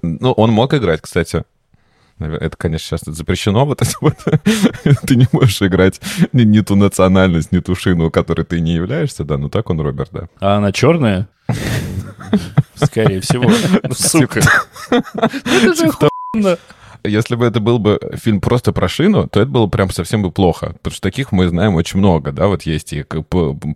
Ну, 0.00 0.32
он 0.32 0.50
мог 0.50 0.72
играть, 0.72 1.02
кстати. 1.02 1.44
Это, 2.18 2.56
конечно, 2.56 2.96
сейчас 2.96 3.14
запрещено. 3.14 3.66
Вот 3.66 3.82
это 3.82 3.92
вот. 4.00 4.16
ты 5.06 5.16
не 5.16 5.26
можешь 5.32 5.60
играть 5.62 6.00
ни, 6.32 6.42
ни 6.42 6.60
ту 6.60 6.74
национальность, 6.74 7.52
ни 7.52 7.60
ту 7.60 7.74
шину, 7.74 8.10
которой 8.10 8.44
ты 8.44 8.60
не 8.60 8.74
являешься, 8.74 9.24
да. 9.24 9.36
Ну, 9.36 9.48
так 9.48 9.68
он 9.70 9.80
Роберт, 9.80 10.10
да. 10.12 10.28
А 10.40 10.56
она 10.56 10.72
черная? 10.72 11.28
Скорее 12.74 13.20
всего. 13.20 13.50
Ну, 13.82 13.94
сука. 13.94 14.40
Это 14.90 15.74
же 15.74 15.86
охуенно. 15.86 16.58
Если 17.06 17.34
бы 17.34 17.46
это 17.46 17.60
был 17.60 17.78
бы 17.78 17.98
фильм 18.14 18.40
просто 18.40 18.72
про 18.72 18.88
шину, 18.88 19.28
то 19.28 19.40
это 19.40 19.50
было 19.50 19.66
прям 19.66 19.90
совсем 19.90 20.22
бы 20.22 20.30
плохо. 20.30 20.74
Потому 20.82 20.92
что 20.92 21.02
таких 21.02 21.32
мы 21.32 21.48
знаем 21.48 21.74
очень 21.74 21.98
много, 21.98 22.32
да. 22.32 22.46
Вот 22.46 22.62
есть 22.62 22.92
и 22.92 23.04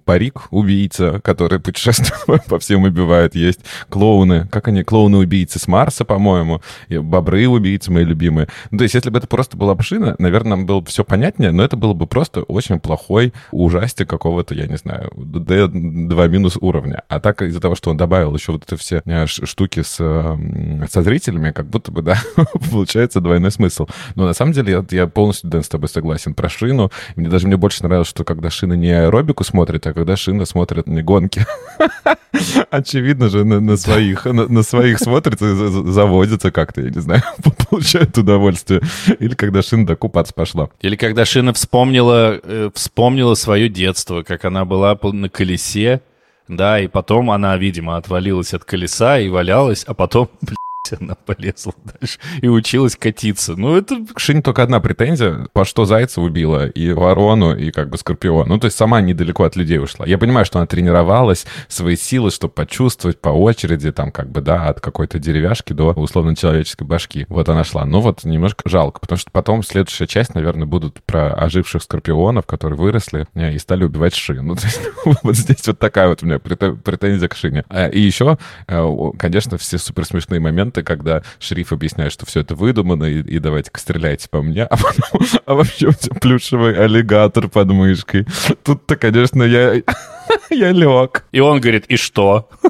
парик 0.05 0.49
убийца, 0.51 1.21
который 1.23 1.61
путешествует 1.61 2.45
по 2.45 2.59
всем 2.59 2.85
убивает. 2.85 3.35
Есть 3.35 3.61
клоуны. 3.89 4.49
Как 4.49 4.69
они? 4.69 4.83
Клоуны-убийцы 4.83 5.59
с 5.59 5.69
Марса, 5.69 6.05
по-моему. 6.05 6.63
Бобры-убийцы 6.89 7.91
мои 7.91 8.05
любимые. 8.05 8.49
Ну, 8.71 8.79
то 8.79 8.85
есть, 8.85 8.95
если 8.95 9.11
бы 9.11 9.19
это 9.19 9.27
просто 9.27 9.57
была 9.57 9.75
бы 9.75 9.83
шина, 9.83 10.17
наверное, 10.19 10.51
нам 10.51 10.67
было 10.67 10.81
бы 10.81 10.87
все 10.87 11.05
понятнее, 11.05 11.53
но 11.53 11.63
это 11.63 11.77
было 11.77 11.95
бы 11.95 12.07
просто 12.07 12.43
очень 12.43 12.79
плохой 12.81 13.33
ужастик 13.53 14.09
какого-то, 14.09 14.55
я 14.55 14.67
не 14.67 14.77
знаю, 14.77 15.11
D2 15.17 16.29
минус 16.29 16.57
уровня. 16.61 17.03
А 17.09 17.21
так 17.21 17.43
из-за 17.43 17.61
того, 17.61 17.75
что 17.75 17.91
он 17.91 17.97
добавил 17.97 18.35
еще 18.35 18.53
вот 18.53 18.65
это 18.65 18.77
все 18.77 19.03
э, 19.05 19.27
штуки 19.27 19.83
с, 19.83 19.97
э, 20.01 20.87
со 20.91 21.03
зрителями, 21.03 21.51
как 21.53 21.67
будто 21.67 21.93
бы, 21.93 22.03
да, 22.03 22.19
получается 22.71 23.20
двойной 23.21 23.51
смысл. 23.51 23.87
Но 24.15 24.27
на 24.27 24.33
самом 24.33 24.53
деле 24.53 24.73
я, 24.73 24.85
я 24.91 25.07
полностью, 25.07 25.51
Дэн, 25.51 25.63
с 25.63 25.69
тобой 25.69 25.89
согласен 25.89 26.35
про 26.35 26.49
шину. 26.49 26.91
Мне 27.17 27.29
даже 27.29 27.47
мне 27.47 27.57
больше 27.57 27.83
нравилось, 27.83 28.09
что 28.09 28.25
когда 28.25 28.51
шина 28.51 28.75
не 28.75 28.91
аэробику 28.91 29.45
смотрит, 29.45 29.87
а 29.87 29.93
когда 29.93 30.17
шина 30.17 30.45
смотрит 30.45 30.87
не 30.87 31.03
гонки. 31.03 31.45
Очевидно 32.71 33.29
же, 33.29 33.45
на, 33.45 33.61
на 33.61 33.77
своих, 33.77 34.25
на, 34.25 34.47
на 34.49 34.63
своих 34.63 34.99
смотрит 34.99 35.43
и 35.43 35.47
за- 35.47 35.69
за- 35.69 35.93
заводится 35.93 36.51
как-то, 36.51 36.81
я 36.81 36.91
не 36.91 37.01
знаю, 37.01 37.23
получает 37.71 38.17
удовольствие. 38.17 38.81
Или 39.19 39.35
когда 39.35 39.63
шина 39.63 39.87
да 39.87 39.97
купаться 39.97 40.33
пошла. 40.35 40.69
Или 40.81 40.97
когда 40.97 41.25
Шина 41.25 41.53
вспомнила, 41.53 42.41
э, 42.43 42.71
вспомнила 42.75 43.35
свое 43.35 43.69
детство, 43.69 44.23
как 44.23 44.45
она 44.45 44.65
была 44.65 44.99
на 45.03 45.29
колесе, 45.29 46.01
да, 46.49 46.81
и 46.81 46.89
потом 46.89 47.31
она, 47.31 47.57
видимо, 47.57 47.97
отвалилась 47.97 48.55
от 48.55 48.65
колеса 48.65 49.19
и 49.19 49.29
валялась, 49.29 49.85
а 49.87 49.95
потом, 49.95 50.29
блядь, 50.91 51.01
она 51.01 51.15
полезла 51.15 51.75
дальше 52.01 52.19
и 52.41 52.49
училась 52.49 52.97
катиться. 52.97 53.57
Ну, 53.57 53.77
это... 53.77 54.05
К 54.15 54.21
Шине 54.21 54.43
только 54.43 54.63
одна 54.63 54.81
претензия, 54.81 55.47
по 55.53 55.65
что 55.65 55.85
Зайца 55.85 56.21
убила, 56.21 56.69
и 56.69 56.93
Ворону, 56.93 57.57
и 57.57 57.71
как 57.71 57.91
бы 57.91 57.99
Скорпион. 57.99 58.49
Ну, 58.49 58.59
то 58.59 58.67
есть 58.67 58.77
сама 58.77 59.01
недалеко 59.01 59.45
от 59.45 59.57
людей 59.57 59.79
ушла. 59.79 60.07
Я 60.07 60.19
понимаю, 60.19 60.45
что 60.45 60.59
она 60.59 60.67
тренировалась, 60.67 61.47
свои 61.69 61.97
силы, 61.97 62.31
чтобы 62.31 62.53
почувствовать 62.55 63.21
по 63.21 63.29
очереди, 63.29 63.93
там, 63.93 64.13
как 64.13 64.31
бы, 64.31 64.41
да, 64.41 64.69
от 64.69 64.81
какой-то 64.81 65.19
деревяшки 65.19 65.73
до 65.73 65.91
условно-человеческой 65.93 66.85
башки. 66.85 67.27
Вот 67.29 67.49
она 67.49 67.65
шла. 67.65 67.85
Ну, 67.85 68.01
вот 68.01 68.25
немножко 68.25 68.69
жалко, 68.69 69.01
потому 69.01 69.19
что 69.19 69.31
потом 69.31 69.63
следующая 69.63 70.07
часть, 70.07 70.35
наверное, 70.35 70.67
будут 70.67 71.03
про 71.05 71.33
оживших 71.35 71.83
Скорпионов, 71.83 72.47
которые 72.47 72.79
выросли 72.79 73.27
э, 73.35 73.53
и 73.53 73.59
стали 73.59 73.85
убивать 73.85 74.15
Шину. 74.15 74.43
Ну, 74.43 74.55
то 74.57 74.67
есть 74.67 74.81
вот 75.23 75.37
здесь 75.37 75.67
вот 75.67 75.79
такая 75.79 76.09
вот 76.09 76.23
у 76.23 76.27
меня 76.27 76.37
прете- 76.37 76.77
претензия 76.77 77.29
к 77.29 77.37
Шине. 77.37 77.65
А, 77.69 77.89
И 77.89 78.01
еще, 78.01 78.39
э, 78.67 79.11
конечно, 79.19 79.59
все 79.59 79.79
супер 79.79 80.05
смешные 80.05 80.41
моменты, 80.41 80.80
когда 80.83 81.23
шериф 81.39 81.73
объясняет, 81.73 82.13
что 82.13 82.27
все 82.27 82.41
это 82.41 82.55
выдумано, 82.55 83.05
и, 83.05 83.21
и 83.21 83.39
давайте-ка 83.39 83.81
стреляйте 83.81 84.29
по 84.29 84.43
мне, 84.43 84.65
а 84.71 84.77
потом, 84.77 85.27
а 85.47 85.55
вообще 85.55 85.89
у 85.89 85.93
тебя 85.93 86.15
плюшевый 86.17 86.77
аллигатор 86.77 87.49
под 87.49 87.69
мышкой. 87.69 88.27
Тут-то, 88.63 88.97
конечно, 88.97 89.43
я, 89.43 89.75
я 90.51 90.71
лег. 90.73 91.27
И 91.33 91.41
он 91.41 91.61
говорит, 91.61 91.87
и 91.87 91.97
что? 91.97 92.49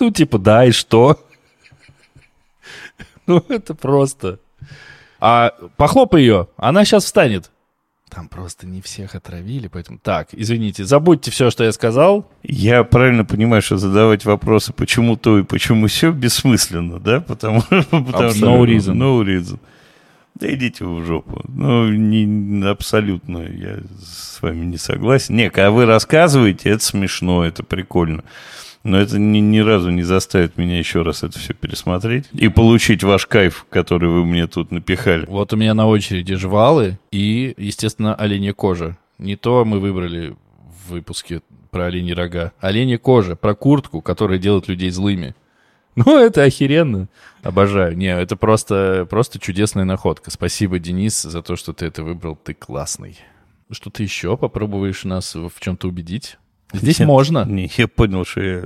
Ну, 0.00 0.10
типа, 0.10 0.38
да, 0.38 0.64
и 0.64 0.70
что? 0.70 1.20
Ну, 3.26 3.44
это 3.50 3.74
просто... 3.74 4.38
А 5.20 5.52
похлопай 5.76 6.22
ее, 6.22 6.48
она 6.56 6.84
сейчас 6.86 7.04
встанет. 7.04 7.50
Там 8.08 8.28
просто 8.28 8.66
не 8.66 8.80
всех 8.80 9.14
отравили, 9.14 9.66
поэтому... 9.66 9.98
Так, 9.98 10.28
извините, 10.32 10.84
забудьте 10.84 11.30
все, 11.30 11.50
что 11.50 11.64
я 11.64 11.72
сказал. 11.72 12.30
Я 12.42 12.84
правильно 12.84 13.24
понимаю, 13.24 13.62
что 13.62 13.78
задавать 13.78 14.24
вопросы, 14.24 14.72
почему 14.72 15.16
то 15.16 15.38
и 15.40 15.42
почему 15.42 15.88
все, 15.88 16.12
бессмысленно, 16.12 17.00
да? 17.00 17.20
Потому, 17.20 17.62
потому 17.62 18.30
что... 18.30 18.46
No 18.46 18.64
reason. 18.64 18.94
No 18.94 19.24
reason. 19.24 19.58
Да 20.38 20.52
идите 20.52 20.84
вы 20.84 21.00
в 21.00 21.06
жопу. 21.06 21.42
Ну, 21.48 21.90
не, 21.90 22.68
абсолютно 22.68 23.38
я 23.38 23.78
с 23.98 24.40
вами 24.42 24.66
не 24.66 24.76
согласен. 24.76 25.34
Не, 25.34 25.50
когда 25.50 25.70
вы 25.70 25.86
рассказываете, 25.86 26.70
это 26.70 26.84
смешно, 26.84 27.44
это 27.44 27.62
прикольно. 27.62 28.22
Но 28.86 29.00
это 29.00 29.18
ни, 29.18 29.38
ни 29.38 29.58
разу 29.58 29.90
не 29.90 30.04
заставит 30.04 30.56
меня 30.56 30.78
еще 30.78 31.02
раз 31.02 31.24
это 31.24 31.40
все 31.40 31.54
пересмотреть 31.54 32.26
и 32.32 32.46
получить 32.48 33.02
ваш 33.02 33.26
кайф, 33.26 33.66
который 33.68 34.08
вы 34.08 34.24
мне 34.24 34.46
тут 34.46 34.70
напихали. 34.70 35.26
Вот 35.26 35.52
у 35.52 35.56
меня 35.56 35.74
на 35.74 35.88
очереди 35.88 36.36
жвалы 36.36 36.96
и, 37.10 37.52
естественно, 37.56 38.14
оленья 38.14 38.52
кожа. 38.52 38.96
Не 39.18 39.34
то 39.34 39.64
мы 39.64 39.80
выбрали 39.80 40.36
в 40.86 40.92
выпуске 40.92 41.40
про 41.72 41.86
оленьи 41.86 42.12
рога. 42.12 42.52
Оленья 42.60 42.96
кожа, 42.96 43.34
про 43.34 43.56
куртку, 43.56 44.00
которая 44.02 44.38
делает 44.38 44.68
людей 44.68 44.90
злыми. 44.90 45.34
Ну, 45.96 46.18
это 46.18 46.42
охеренно. 46.42 47.08
Обожаю. 47.42 47.96
Не, 47.96 48.14
это 48.14 48.36
просто, 48.36 49.06
просто 49.08 49.38
чудесная 49.38 49.84
находка. 49.84 50.30
Спасибо, 50.30 50.78
Денис, 50.78 51.22
за 51.22 51.40
то, 51.40 51.56
что 51.56 51.72
ты 51.72 51.86
это 51.86 52.04
выбрал. 52.04 52.36
Ты 52.36 52.52
классный. 52.52 53.18
Что 53.70 53.88
ты 53.88 54.02
еще 54.02 54.36
попробуешь 54.36 55.04
нас 55.04 55.34
в 55.34 55.54
чем-то 55.58 55.88
убедить? 55.88 56.36
Здесь 56.72 56.98
Нет, 56.98 57.08
можно. 57.08 57.44
Не, 57.44 57.70
я 57.76 57.88
понял, 57.88 58.24
что 58.24 58.40
я 58.40 58.64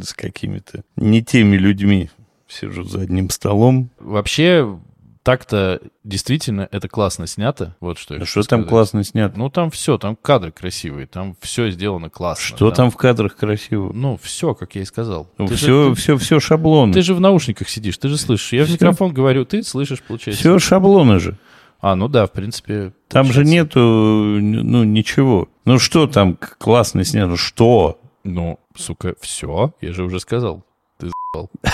с 0.00 0.12
какими-то 0.14 0.82
не 0.96 1.22
теми 1.22 1.56
людьми 1.56 2.10
сижу 2.48 2.84
за 2.84 3.02
одним 3.02 3.28
столом. 3.30 3.90
Вообще, 4.00 4.78
так-то 5.22 5.80
действительно 6.04 6.66
это 6.72 6.88
классно 6.88 7.26
снято. 7.26 7.76
Вот 7.80 7.98
что 7.98 8.14
хочу 8.14 8.24
что 8.26 8.42
там 8.44 8.60
сказать. 8.60 8.68
классно 8.70 9.04
снято? 9.04 9.38
Ну, 9.38 9.50
там 9.50 9.70
все, 9.70 9.98
там 9.98 10.16
кадры 10.16 10.52
красивые, 10.52 11.06
там 11.06 11.36
все 11.42 11.70
сделано 11.70 12.08
классно. 12.08 12.56
Что 12.56 12.70
там 12.70 12.90
в 12.90 12.96
кадрах 12.96 13.36
красиво? 13.36 13.92
Ну, 13.92 14.18
все, 14.22 14.54
как 14.54 14.74
я 14.74 14.82
и 14.82 14.84
сказал. 14.86 15.28
Ну, 15.36 15.46
Ты 15.46 15.54
же- 15.56 15.58
все, 15.66 15.88
ты- 15.90 15.94
все, 16.00 16.16
все 16.16 16.40
шаблоны. 16.40 16.94
Ты 16.94 17.02
же 17.02 17.12
в 17.14 17.20
наушниках 17.20 17.68
сидишь, 17.68 17.98
ты 17.98 18.08
же 18.08 18.16
слышишь. 18.16 18.54
Я 18.54 18.62
в 18.62 18.66
Всё. 18.68 18.74
микрофон 18.74 19.12
говорю, 19.12 19.44
ты 19.44 19.62
слышишь, 19.62 20.00
получается. 20.02 20.40
Все 20.40 20.58
шаблоны 20.58 21.20
же. 21.20 21.36
А, 21.80 21.94
ну 21.94 22.08
да, 22.08 22.26
в 22.26 22.32
принципе. 22.32 22.92
Там 23.08 23.32
же 23.32 23.44
нету, 23.44 23.78
ну, 23.80 24.84
ничего. 24.84 25.48
Ну, 25.64 25.78
что 25.78 26.06
там 26.06 26.36
классно 26.58 27.04
снято? 27.04 27.28
Ну, 27.28 27.36
что? 27.36 28.00
Ну, 28.24 28.58
сука, 28.76 29.14
все, 29.20 29.72
я 29.80 29.92
же 29.92 30.02
уже 30.04 30.18
сказал. 30.20 30.64
Ты 30.98 31.06
за***л. 31.06 31.50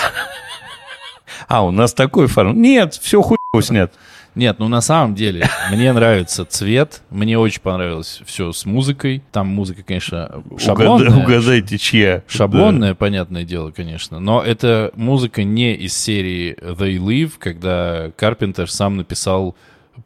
А, 1.47 1.63
у 1.65 1.71
нас 1.71 1.93
такой 1.93 2.27
формат. 2.27 2.55
Нет, 2.55 2.93
все 2.93 3.21
хуево 3.21 3.61
снят. 3.61 3.93
Нет, 4.35 4.59
ну 4.59 4.67
на 4.67 4.81
самом 4.81 5.15
деле, 5.15 5.47
мне 5.71 5.93
нравится 5.93 6.43
цвет, 6.45 7.01
мне 7.09 7.37
очень 7.39 7.61
понравилось 7.61 8.21
все 8.25 8.51
с 8.51 8.65
музыкой. 8.65 9.23
Там 9.31 9.47
музыка, 9.47 9.81
конечно, 9.83 10.43
шаблонная. 10.57 11.09
Угада- 11.09 11.23
угадайте, 11.23 11.77
чья. 11.77 12.23
Шаблонное, 12.27 12.95
понятное 12.95 13.43
дело, 13.43 13.71
конечно. 13.71 14.19
Но 14.19 14.41
это 14.43 14.91
музыка 14.95 15.43
не 15.43 15.73
из 15.73 15.95
серии 15.95 16.55
They 16.61 16.97
Live, 16.97 17.33
когда 17.39 18.11
Карпентер 18.17 18.69
сам 18.69 18.97
написал 18.97 19.55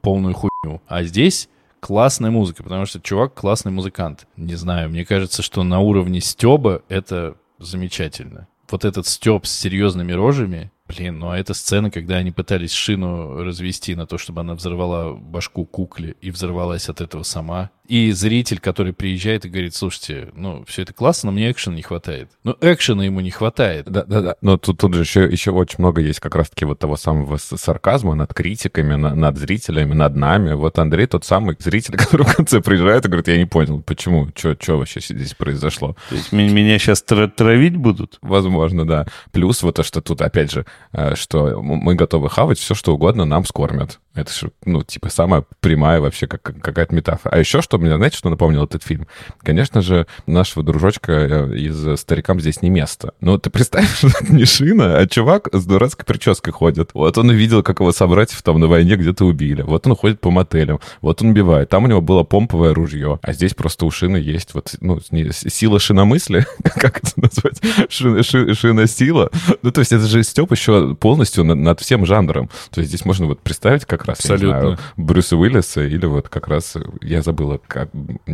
полную 0.02 0.34
хуйню. 0.34 0.82
А 0.88 1.04
здесь 1.04 1.50
классная 1.80 2.32
музыка, 2.32 2.64
потому 2.64 2.86
что 2.86 3.00
чувак 3.00 3.34
классный 3.34 3.72
музыкант. 3.72 4.28
Не 4.36 4.56
знаю, 4.56 4.90
мне 4.90 5.06
кажется, 5.06 5.42
что 5.42 5.64
на 5.64 5.80
уровне 5.80 6.22
Стеба 6.22 6.82
это 6.90 7.36
замечательно. 7.58 8.48
Вот 8.70 8.86
этот 8.86 9.08
Стеб 9.08 9.46
с 9.46 9.52
серьезными 9.52 10.12
рожами, 10.12 10.72
блин, 10.88 11.20
ну 11.20 11.30
а 11.30 11.38
эта 11.38 11.54
сцена, 11.54 11.90
когда 11.90 12.18
они 12.18 12.32
пытались 12.32 12.72
шину 12.72 13.44
развести 13.44 13.96
на 13.96 14.06
то, 14.06 14.18
чтобы 14.18 14.42
она 14.42 14.54
взорвала 14.54 15.14
башку 15.14 15.66
кукле 15.66 16.16
и 16.22 16.30
взорвалась 16.30 16.90
от 16.90 17.02
этого 17.02 17.24
сама. 17.24 17.72
И 17.90 18.12
зритель, 18.12 18.60
который 18.60 18.94
приезжает 18.94 19.46
и 19.46 19.50
говорит, 19.50 19.74
слушайте, 19.74 20.30
ну, 20.36 20.64
все 20.68 20.84
это 20.84 20.94
классно, 20.94 21.32
но 21.32 21.36
мне 21.36 21.50
экшена 21.50 21.76
не 21.76 21.82
хватает. 21.82 22.30
Ну, 22.44 22.56
экшена 22.62 23.04
ему 23.04 23.20
не 23.20 23.32
хватает. 23.32 23.86
Да, 23.90 24.04
да, 24.04 24.22
да. 24.22 24.36
Но 24.42 24.58
тут, 24.58 24.78
тут 24.78 24.94
же 24.94 25.02
еще, 25.02 25.24
еще 25.24 25.50
очень 25.50 25.78
много 25.80 26.00
есть 26.00 26.20
как 26.20 26.36
раз-таки 26.36 26.66
вот 26.66 26.78
того 26.78 26.98
самого 26.98 27.38
сарказма 27.38 28.14
над 28.14 28.32
критиками, 28.32 28.94
на- 28.94 29.16
над 29.16 29.38
зрителями, 29.40 29.96
над 29.96 30.16
нами. 30.16 30.54
Вот 30.54 30.78
Андрей 30.78 31.08
тот 31.08 31.26
самый 31.26 31.56
зритель, 31.58 31.98
который 31.98 32.28
в 32.28 32.36
конце 32.36 32.62
приезжает 32.62 33.06
и 33.06 33.08
говорит, 33.08 33.28
я 33.28 33.38
не 33.38 33.46
понял, 33.46 33.82
почему, 33.82 34.28
что 34.36 34.56
вообще 34.78 35.00
здесь 35.02 35.34
произошло. 35.34 35.96
То 36.10 36.16
есть 36.16 36.32
ме- 36.32 36.48
меня 36.48 36.78
сейчас 36.78 37.02
травить 37.02 37.76
будут? 37.76 38.20
Возможно, 38.22 38.88
да. 38.88 39.08
Плюс 39.32 39.64
вот 39.64 39.78
то, 39.78 39.84
что 39.84 40.02
тут, 40.02 40.22
опять 40.22 40.52
же, 40.52 40.68
э, 40.94 41.16
что 41.16 41.60
мы 41.64 41.96
готовы 41.96 42.30
хавать 42.30 42.60
все, 42.60 42.76
что 42.76 42.94
угодно 42.94 43.26
нам 43.26 43.46
скормят. 43.46 44.00
Это 44.20 44.34
же, 44.34 44.52
ну, 44.66 44.84
типа, 44.84 45.10
самая 45.10 45.44
прямая 45.62 46.00
вообще 46.02 46.28
как, 46.28 46.42
какая-то 46.42 46.94
метафора. 46.94 47.36
А 47.36 47.40
еще 47.40 47.62
что 47.62 47.78
мне, 47.78 47.96
знаете, 47.96 48.18
что 48.18 48.30
напомнил 48.30 48.64
этот 48.64 48.84
фильм? 48.84 49.08
Конечно 49.42 49.82
же, 49.82 50.08
нашего 50.26 50.64
дружочка 50.64 51.12
э, 51.12 51.56
из 51.58 52.00
«Старикам 52.00 52.40
здесь 52.40 52.62
не 52.62 52.70
место». 52.70 53.14
Но 53.22 53.38
ты 53.38 53.50
представь, 53.50 53.94
что 53.98 54.08
это 54.22 54.34
не 54.34 54.46
шина, 54.46 54.98
а 54.98 55.08
чувак 55.08 55.50
с 55.54 55.66
дурацкой 55.66 56.06
прической 56.06 56.54
ходит. 56.54 56.92
Вот 56.94 57.18
он 57.18 57.30
увидел, 57.30 57.64
как 57.64 57.80
его 57.80 57.92
собратьев 57.92 58.42
там 58.42 58.60
на 58.60 58.68
войне 58.68 58.96
где-то 58.96 59.26
убили. 59.26 59.62
Вот 59.62 59.86
он 59.88 59.96
ходит 59.96 60.20
по 60.22 60.32
мотелям. 60.32 60.80
Вот 61.02 61.22
он 61.22 61.30
убивает. 61.30 61.70
Там 61.70 61.86
у 61.86 61.88
него 61.88 62.02
было 62.02 62.24
помповое 62.24 62.74
ружье. 62.74 63.20
А 63.22 63.34
здесь 63.34 63.54
просто 63.54 63.86
у 63.86 63.92
шины 63.92 64.18
есть 64.18 64.54
вот, 64.54 64.76
ну, 64.82 65.00
не- 65.12 65.32
сила 65.32 65.80
шиномысли, 65.80 66.46
как 66.64 67.00
это 67.00 67.12
назвать? 67.16 67.62
Шина, 67.90 68.24
ши- 68.24 68.54
шиносила. 68.54 69.30
Ну, 69.62 69.72
то 69.72 69.80
есть 69.80 69.92
это 69.92 70.06
же 70.06 70.24
Степ 70.24 70.52
еще 70.52 70.96
полностью 70.96 71.44
над, 71.44 71.58
над 71.58 71.80
всем 71.80 72.06
жанром. 72.06 72.50
То 72.72 72.82
есть 72.82 72.90
здесь 72.90 73.06
можно 73.06 73.26
вот 73.26 73.42
представить 73.42 73.86
как 73.86 74.06
не 74.10 74.14
Абсолютно. 74.14 74.60
знаю, 74.60 74.78
Брюса 74.98 75.38
Уиллиса 75.38 75.82
или 75.82 76.06
вот 76.06 76.30
как 76.30 76.48
раз, 76.48 76.76
я 77.02 77.22
забыла, 77.22 77.60
как, 77.66 77.90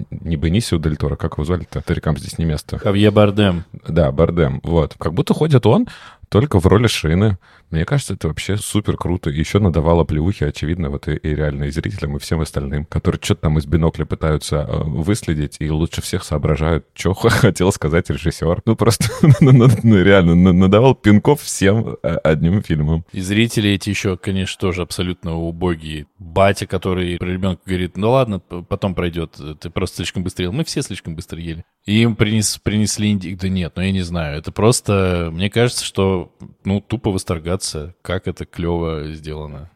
не 0.10 0.36
Бенисио 0.36 0.78
Дель 0.78 0.98
Торо, 0.98 1.16
как 1.16 1.34
его 1.34 1.46
звали-то? 1.46 1.82
Старикам 1.82 2.18
здесь 2.18 2.38
не 2.38 2.46
место. 2.46 2.78
Хавье 2.78 3.12
Бардем. 3.12 3.64
Да, 3.88 4.12
Бардем. 4.12 4.62
Вот. 4.64 4.96
Как 4.98 5.14
будто 5.14 5.34
ходит 5.34 5.66
он 5.66 5.88
только 6.30 6.60
в 6.60 6.66
роли 6.68 6.88
шины. 6.88 7.38
Мне 7.72 7.86
кажется, 7.86 8.14
это 8.14 8.28
вообще 8.28 8.58
супер 8.58 8.98
круто. 8.98 9.30
Еще 9.30 9.60
надавало 9.60 10.04
плевухи, 10.04 10.44
очевидно, 10.44 10.90
вот 10.90 11.08
и, 11.08 11.16
и 11.16 11.36
реально 11.36 11.66
и 11.66 11.72
зрителям, 11.72 12.16
и 12.16 12.20
всем 12.20 12.42
остальным, 12.42 12.86
которые 12.86 13.20
что-то 13.22 13.42
там 13.42 13.58
из 13.58 13.66
бинокля 13.66 14.06
пытаются 14.06 14.58
э, 14.58 14.84
выследить 14.84 15.58
и 15.60 15.70
лучше 15.70 16.02
всех 16.02 16.24
соображают, 16.24 16.86
что 16.94 17.14
хотел 17.14 17.72
сказать 17.72 18.10
режиссер. 18.10 18.62
Ну, 18.66 18.76
просто 18.76 19.06
ну, 19.42 19.52
ну, 19.52 19.68
ну, 19.84 20.02
реально 20.04 20.36
на- 20.36 20.54
надавал 20.54 20.96
пинков 20.96 21.42
всем 21.42 21.98
э, 22.04 22.16
одним 22.24 22.62
фильмом. 22.62 23.06
И 23.12 23.22
зрители 23.22 23.72
эти 23.72 23.90
еще, 23.90 24.18
конечно, 24.18 24.60
тоже 24.60 24.82
абсолютно 24.82 25.36
убогие. 25.36 26.06
Батя, 26.20 26.68
который 26.68 27.18
про 27.18 27.28
ребенка 27.28 27.62
говорит, 27.66 27.98
ну 27.98 28.12
ладно, 28.12 28.40
потом 28.40 28.96
пройдет, 28.96 29.40
ты 29.60 29.70
просто 29.70 29.98
слишком 29.98 30.24
быстро 30.24 30.44
ел. 30.44 30.52
Мы 30.52 30.64
все 30.64 30.82
слишком 30.82 31.16
быстро 31.16 31.40
ели. 31.40 31.66
Им 31.86 32.16
принес, 32.16 32.58
принесли 32.58 33.12
индик. 33.12 33.40
Да 33.40 33.50
нет, 33.50 33.74
ну 33.76 33.82
я 33.84 33.92
не 33.92 34.02
знаю. 34.02 34.38
Это 34.40 34.52
просто, 34.52 35.30
мне 35.32 35.50
кажется, 35.50 35.84
что, 35.86 36.14
ну, 36.63 36.82
тупо 36.82 37.12
восторгаться, 37.12 37.95
как 38.01 38.28
это 38.28 38.45
клево 38.45 39.12
сделано. 39.12 39.69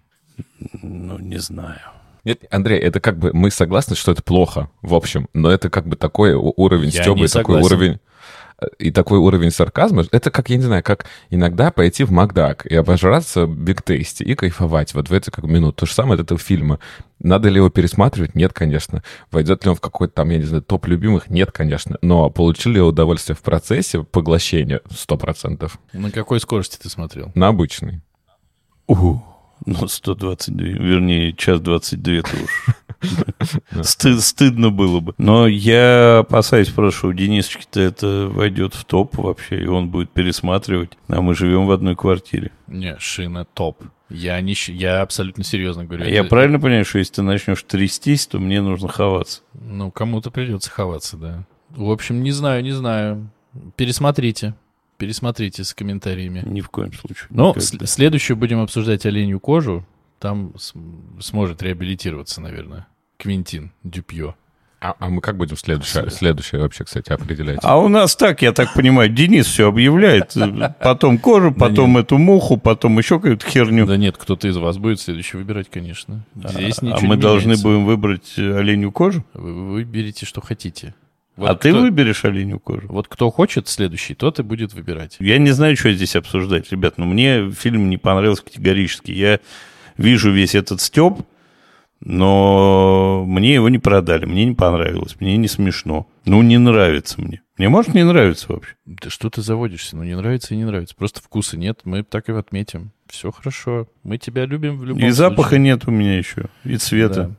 Ну, 0.81 1.17
не 1.19 1.37
знаю. 1.37 1.79
Нет, 2.23 2.43
Андрей, 2.51 2.79
это 2.79 2.99
как 2.99 3.17
бы 3.17 3.31
мы 3.33 3.49
согласны, 3.49 3.95
что 3.95 4.11
это 4.11 4.21
плохо, 4.21 4.69
в 4.81 4.93
общем, 4.93 5.29
но 5.33 5.49
это 5.49 5.69
как 5.69 5.87
бы 5.87 5.95
такой 5.95 6.33
уровень 6.33 6.89
Я 6.89 7.03
и 7.13 7.27
такой 7.27 7.61
уровень 7.61 7.99
и 8.77 8.91
такой 8.91 9.19
уровень 9.19 9.51
сарказма, 9.51 10.05
это 10.11 10.31
как, 10.31 10.49
я 10.49 10.57
не 10.57 10.63
знаю, 10.63 10.83
как 10.83 11.05
иногда 11.29 11.71
пойти 11.71 12.03
в 12.03 12.11
Макдак 12.11 12.65
и 12.65 12.75
обожраться 12.75 13.45
Биг 13.45 13.81
Тейсти 13.83 14.23
и 14.23 14.35
кайфовать 14.35 14.93
вот 14.93 15.09
в 15.09 15.13
эти 15.13 15.29
как 15.29 15.45
минут. 15.45 15.75
То 15.75 15.85
же 15.85 15.93
самое 15.93 16.15
от 16.15 16.21
этого 16.21 16.39
фильма. 16.39 16.79
Надо 17.19 17.49
ли 17.49 17.57
его 17.57 17.69
пересматривать? 17.69 18.35
Нет, 18.35 18.53
конечно. 18.53 19.03
Войдет 19.31 19.63
ли 19.63 19.69
он 19.69 19.75
в 19.75 19.81
какой-то 19.81 20.13
там, 20.13 20.29
я 20.29 20.37
не 20.37 20.45
знаю, 20.45 20.63
топ 20.63 20.87
любимых? 20.87 21.29
Нет, 21.29 21.51
конечно. 21.51 21.97
Но 22.01 22.29
получили 22.29 22.75
ли 22.75 22.81
удовольствие 22.81 23.35
в 23.35 23.41
процессе 23.41 24.03
поглощения? 24.03 24.81
Сто 24.89 25.17
процентов. 25.17 25.79
На 25.93 26.11
какой 26.11 26.39
скорости 26.39 26.77
ты 26.81 26.89
смотрел? 26.89 27.31
На 27.35 27.47
обычный. 27.47 28.01
Ну, 29.65 29.87
122, 29.87 30.65
вернее, 30.65 31.33
час 31.33 31.59
22 31.59 32.21
то 32.21 32.37
уж. 32.37 32.75
Сты- 33.83 34.19
Стыдно 34.19 34.69
было 34.69 34.99
бы. 34.99 35.13
Но 35.17 35.47
я 35.47 36.19
опасаюсь 36.19 36.67
что 36.91 37.07
у 37.07 37.13
Денисочки-то 37.13 37.79
это 37.79 38.27
войдет 38.31 38.73
в 38.73 38.83
топ 38.85 39.17
вообще, 39.17 39.63
и 39.63 39.67
он 39.67 39.89
будет 39.89 40.09
пересматривать. 40.11 40.97
А 41.07 41.21
мы 41.21 41.35
живем 41.35 41.65
в 41.67 41.71
одной 41.71 41.95
квартире. 41.95 42.51
Не, 42.67 42.95
шина 42.99 43.45
топ. 43.45 43.83
Я, 44.09 44.41
не, 44.41 44.55
я 44.67 45.01
абсолютно 45.01 45.43
серьезно 45.43 45.85
говорю. 45.85 46.03
А 46.05 46.07
я 46.07 46.21
Это- 46.21 46.29
правильно 46.29 46.59
понимаю, 46.59 46.83
что 46.85 46.97
если 46.99 47.13
ты 47.15 47.21
начнешь 47.21 47.63
трястись, 47.63 48.25
то 48.27 48.39
мне 48.39 48.61
нужно 48.61 48.87
ховаться? 48.87 49.41
Ну, 49.53 49.91
кому-то 49.91 50.31
придется 50.31 50.71
ховаться, 50.71 51.15
да. 51.17 51.45
В 51.69 51.91
общем, 51.91 52.23
не 52.23 52.31
знаю, 52.31 52.63
не 52.63 52.71
знаю. 52.71 53.29
Пересмотрите. 53.75 54.55
Пересмотрите 54.97 55.63
с 55.63 55.73
комментариями. 55.73 56.43
Ни 56.45 56.61
в 56.61 56.69
коем 56.69 56.91
случае. 56.93 57.27
Ну, 57.29 57.49
Никогда. 57.49 57.85
с- 57.85 57.91
следующую 57.93 58.35
будем 58.35 58.59
обсуждать 58.61 59.05
оленью 59.05 59.39
кожу. 59.39 59.85
Там 60.19 60.53
сможет 61.19 61.63
реабилитироваться, 61.63 62.41
наверное, 62.41 62.87
Квинтин 63.17 63.71
Дюпье. 63.83 64.35
А, 64.81 64.95
а 64.97 65.09
мы 65.09 65.19
как 65.19 65.35
будем 65.35 65.57
следующее, 65.57 66.09
следующее 66.09 66.61
вообще, 66.61 66.85
кстати, 66.85 67.11
определять? 67.11 67.59
А 67.63 67.77
у 67.77 67.89
нас 67.89 68.15
так, 68.15 68.41
я 68.41 68.53
так 68.53 68.73
понимаю, 68.73 69.09
Денис 69.09 69.45
все 69.45 69.67
объявляет. 69.67 70.33
Потом 70.81 71.17
кожу, 71.17 71.51
потом 71.53 71.97
эту 71.97 72.17
муху, 72.17 72.55
потом 72.55 72.97
еще 72.97 73.15
какую-то 73.15 73.45
херню. 73.45 73.85
Да 73.85 73.97
нет, 73.97 74.15
кто-то 74.17 74.47
из 74.47 74.55
вас 74.55 74.77
будет 74.77 75.01
следующий 75.01 75.35
выбирать, 75.35 75.69
конечно. 75.69 76.25
Здесь 76.33 76.79
А 76.81 76.85
ничего 76.85 77.07
мы 77.07 77.15
не 77.17 77.21
должны 77.21 77.47
меняется. 77.49 77.63
будем 77.67 77.85
выбрать 77.85 78.33
э, 78.37 78.57
оленью 78.57 78.93
кожу? 78.93 79.25
Вы 79.33 79.53
вы 79.53 79.71
выберите, 79.73 80.25
что 80.25 80.39
хотите. 80.39 80.95
Вот 81.35 81.49
А 81.49 81.55
ты 81.55 81.71
кто- 81.71 81.81
выберешь 81.81 82.23
оленью 82.23 82.59
кожу? 82.59 82.87
Вот 82.87 83.09
кто 83.09 83.31
хочет 83.31 83.67
следующий, 83.67 84.13
тот 84.15 84.39
и 84.39 84.43
будет 84.43 84.73
выбирать. 84.73 85.17
Я 85.19 85.39
не 85.39 85.51
знаю, 85.51 85.75
что 85.75 85.91
здесь 85.91 86.15
обсуждать, 86.15 86.71
ребят, 86.71 86.97
но 86.97 87.05
мне 87.05 87.51
фильм 87.51 87.89
не 87.89 87.97
понравился 87.97 88.43
категорически. 88.43 89.11
Я 89.11 89.39
вижу 89.99 90.31
весь 90.31 90.55
этот 90.55 90.81
степ, 90.81 91.19
но 92.01 93.25
мне 93.27 93.53
его 93.53 93.69
не 93.69 93.77
продали, 93.77 94.25
мне 94.25 94.45
не 94.45 94.55
понравилось, 94.55 95.17
мне 95.19 95.37
не 95.37 95.47
смешно. 95.47 96.07
Ну, 96.25 96.41
не 96.41 96.57
нравится 96.57 97.21
мне. 97.21 97.41
Мне 97.57 97.67
может 97.67 97.93
не 97.93 98.03
нравится 98.05 98.45
вообще. 98.49 98.75
Да 98.85 99.09
что 99.09 99.29
ты 99.29 99.41
заводишься? 99.41 99.97
Ну, 99.97 100.03
не 100.03 100.15
нравится 100.15 100.53
и 100.53 100.57
не 100.57 100.63
нравится. 100.63 100.95
Просто 100.95 101.21
вкуса 101.21 101.57
нет, 101.57 101.81
мы 101.83 102.03
так 102.03 102.29
и 102.29 102.31
отметим. 102.31 102.91
Все 103.07 103.31
хорошо. 103.31 103.87
Мы 104.03 104.17
тебя 104.17 104.45
любим 104.45 104.77
в 104.77 104.85
любом 104.85 105.03
И 105.03 105.09
запаха 105.09 105.49
случае. 105.49 105.59
нет 105.59 105.87
у 105.87 105.91
меня 105.91 106.17
еще, 106.17 106.45
и 106.63 106.77
цвета. 106.77 107.23
Да. 107.23 107.31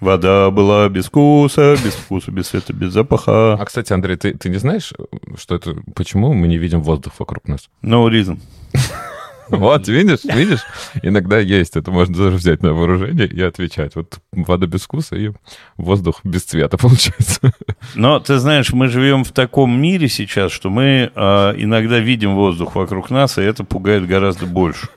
Вода 0.00 0.50
была 0.52 0.88
без 0.88 1.06
вкуса, 1.06 1.76
без 1.84 1.92
вкуса, 1.92 2.30
без 2.30 2.46
цвета, 2.48 2.72
без 2.72 2.92
запаха. 2.92 3.54
А, 3.54 3.64
кстати, 3.64 3.92
Андрей, 3.92 4.16
ты, 4.16 4.32
ты 4.32 4.48
не 4.48 4.58
знаешь, 4.58 4.92
что 5.36 5.56
это, 5.56 5.76
почему 5.94 6.32
мы 6.32 6.46
не 6.46 6.56
видим 6.56 6.82
воздух 6.82 7.14
вокруг 7.18 7.48
нас? 7.48 7.68
No 7.82 8.08
reason. 8.08 8.38
Вот, 9.50 9.88
видишь, 9.88 10.24
видишь? 10.24 10.60
Иногда 11.02 11.38
есть. 11.38 11.76
Это 11.76 11.90
можно 11.90 12.16
даже 12.16 12.36
взять 12.36 12.62
на 12.62 12.72
вооружение 12.72 13.26
и 13.26 13.40
отвечать. 13.40 13.94
Вот 13.96 14.18
вода 14.32 14.66
без 14.66 14.82
вкуса 14.82 15.16
и 15.16 15.32
воздух 15.76 16.20
без 16.24 16.44
цвета 16.44 16.76
получается. 16.78 17.52
Но 17.94 18.20
ты 18.20 18.38
знаешь, 18.38 18.72
мы 18.72 18.88
живем 18.88 19.24
в 19.24 19.32
таком 19.32 19.80
мире 19.80 20.08
сейчас, 20.08 20.52
что 20.52 20.70
мы 20.70 21.10
а, 21.14 21.52
иногда 21.56 21.98
видим 21.98 22.34
воздух 22.34 22.74
вокруг 22.74 23.10
нас, 23.10 23.38
и 23.38 23.42
это 23.42 23.64
пугает 23.64 24.06
гораздо 24.06 24.46
больше. 24.46 24.88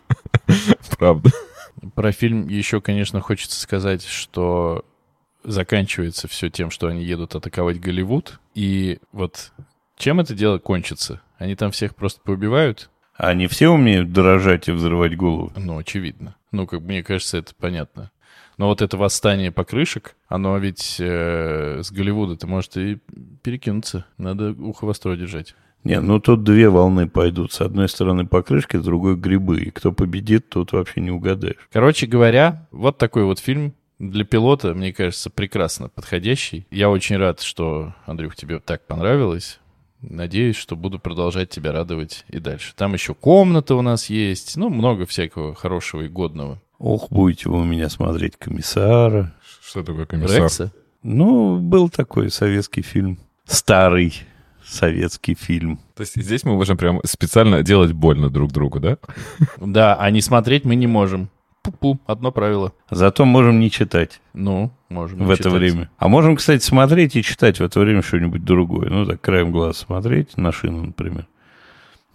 Правда. 0.97 1.29
Про 1.95 2.11
фильм 2.11 2.47
еще, 2.47 2.81
конечно, 2.81 3.21
хочется 3.21 3.59
сказать, 3.59 4.05
что 4.05 4.85
заканчивается 5.43 6.27
все 6.27 6.49
тем, 6.49 6.69
что 6.69 6.87
они 6.87 7.03
едут 7.03 7.35
атаковать 7.35 7.79
Голливуд. 7.79 8.39
И 8.53 8.99
вот 9.11 9.51
чем 9.97 10.19
это 10.19 10.33
дело 10.33 10.59
кончится? 10.59 11.21
Они 11.37 11.55
там 11.55 11.71
всех 11.71 11.95
просто 11.95 12.21
поубивают? 12.21 12.89
Они 13.21 13.45
все 13.45 13.69
умеют 13.69 14.11
дорожать 14.11 14.67
и 14.67 14.71
взрывать 14.71 15.15
голову. 15.15 15.53
Ну, 15.55 15.77
очевидно. 15.77 16.35
Ну, 16.51 16.65
как 16.65 16.81
мне 16.81 17.03
кажется, 17.03 17.37
это 17.37 17.53
понятно. 17.53 18.09
Но 18.57 18.65
вот 18.65 18.81
это 18.81 18.97
восстание 18.97 19.51
покрышек, 19.51 20.15
оно 20.27 20.57
ведь 20.57 20.95
э, 20.99 21.81
с 21.83 21.91
Голливуда-то 21.91 22.47
может 22.47 22.77
и 22.77 22.97
перекинуться. 23.43 24.05
Надо 24.17 24.53
ухо 24.53 24.85
востро 24.85 25.15
держать. 25.15 25.53
Не, 25.83 26.01
ну 26.01 26.19
тут 26.19 26.43
две 26.43 26.67
волны 26.69 27.07
пойдут. 27.07 27.53
С 27.53 27.61
одной 27.61 27.89
стороны 27.89 28.25
покрышки, 28.25 28.77
с 28.77 28.83
другой 28.83 29.15
грибы. 29.15 29.61
И 29.61 29.69
кто 29.69 29.91
победит, 29.91 30.49
тут 30.49 30.71
вообще 30.71 31.01
не 31.01 31.11
угадаешь. 31.11 31.57
Короче 31.71 32.07
говоря, 32.07 32.67
вот 32.71 32.97
такой 32.97 33.23
вот 33.25 33.37
фильм 33.37 33.75
для 33.99 34.25
пилота, 34.25 34.73
мне 34.73 34.93
кажется, 34.93 35.29
прекрасно 35.29 35.89
подходящий. 35.89 36.65
Я 36.71 36.89
очень 36.89 37.17
рад, 37.17 37.39
что, 37.41 37.93
Андрюх, 38.07 38.35
тебе 38.35 38.59
так 38.59 38.87
понравилось. 38.87 39.59
Надеюсь, 40.01 40.55
что 40.55 40.75
буду 40.75 40.99
продолжать 40.99 41.49
тебя 41.49 41.71
радовать 41.71 42.25
и 42.29 42.39
дальше. 42.39 42.73
Там 42.75 42.93
еще 42.93 43.13
комната 43.13 43.75
у 43.75 43.81
нас 43.81 44.09
есть, 44.09 44.57
ну, 44.57 44.69
много 44.69 45.05
всякого 45.05 45.53
хорошего 45.53 46.01
и 46.01 46.07
годного. 46.07 46.59
Ох, 46.79 47.09
будете 47.11 47.49
вы 47.49 47.61
у 47.61 47.63
меня 47.63 47.89
смотреть 47.89 48.37
комиссара. 48.37 49.33
Что 49.63 49.83
такое 49.83 50.07
комиссар? 50.07 50.41
Рекса? 50.41 50.73
Ну, 51.03 51.59
был 51.59 51.89
такой 51.89 52.31
советский 52.31 52.81
фильм. 52.81 53.19
Старый 53.45 54.13
советский 54.65 55.35
фильм. 55.35 55.79
То 55.95 56.01
есть 56.01 56.15
здесь 56.15 56.43
мы 56.43 56.53
можем 56.53 56.77
прям 56.77 56.99
специально 57.03 57.61
делать 57.61 57.91
больно 57.91 58.29
друг 58.29 58.51
другу, 58.51 58.79
да? 58.79 58.97
Да, 59.57 59.95
а 59.95 60.09
не 60.09 60.21
смотреть 60.21 60.65
мы 60.65 60.75
не 60.75 60.87
можем. 60.87 61.29
Пу-пу, 61.63 61.99
одно 62.07 62.31
правило. 62.31 62.71
Зато 62.89 63.25
можем 63.25 63.59
не 63.59 63.69
читать 63.69 64.19
Ну, 64.33 64.71
можем. 64.89 65.19
в 65.19 65.21
не 65.21 65.33
это 65.33 65.43
читать. 65.43 65.53
время. 65.53 65.89
А 65.97 66.07
можем, 66.07 66.35
кстати, 66.35 66.63
смотреть 66.63 67.15
и 67.15 67.21
читать 67.23 67.59
в 67.59 67.63
это 67.63 67.79
время 67.79 68.01
что-нибудь 68.01 68.43
другое. 68.43 68.89
Ну, 68.89 69.05
так, 69.05 69.21
краем 69.21 69.51
глаз 69.51 69.77
смотреть 69.77 70.37
на 70.37 70.51
шину, 70.51 70.83
например. 70.85 71.27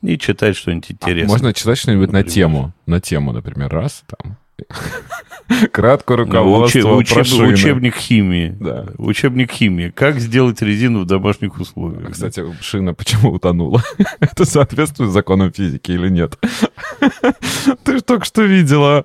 И 0.02 0.18
читать 0.18 0.56
что-нибудь 0.56 0.90
интересное. 0.90 1.26
А 1.28 1.32
Можно 1.32 1.54
читать 1.54 1.78
что-нибудь 1.78 2.12
на 2.12 2.22
тему. 2.24 2.72
На 2.86 3.00
тему, 3.00 3.32
например, 3.32 3.70
раз, 3.70 4.02
там. 4.06 4.36
Краткое 5.72 6.16
Ну, 6.18 6.24
руководство 6.24 6.96
учеб- 6.96 7.22
учеб- 7.22 7.52
учебник 7.52 7.94
химии. 7.94 8.56
Да. 8.58 8.86
Учебник 8.98 9.52
химии. 9.52 9.90
Как 9.90 10.18
сделать 10.18 10.60
резину 10.62 11.00
в 11.02 11.06
домашних 11.06 11.58
А, 11.58 11.62
условиях. 11.62 12.12
Кстати, 12.12 12.44
шина 12.60 12.94
почему 12.94 13.32
утонула? 13.32 13.82
Это 14.20 14.44
соответствует 14.44 15.12
законам 15.12 15.52
физики 15.52 15.92
или 15.92 16.08
нет? 16.08 16.38
Ты 17.84 17.98
ж 17.98 18.02
только 18.02 18.24
что 18.24 18.42
видела. 18.42 19.04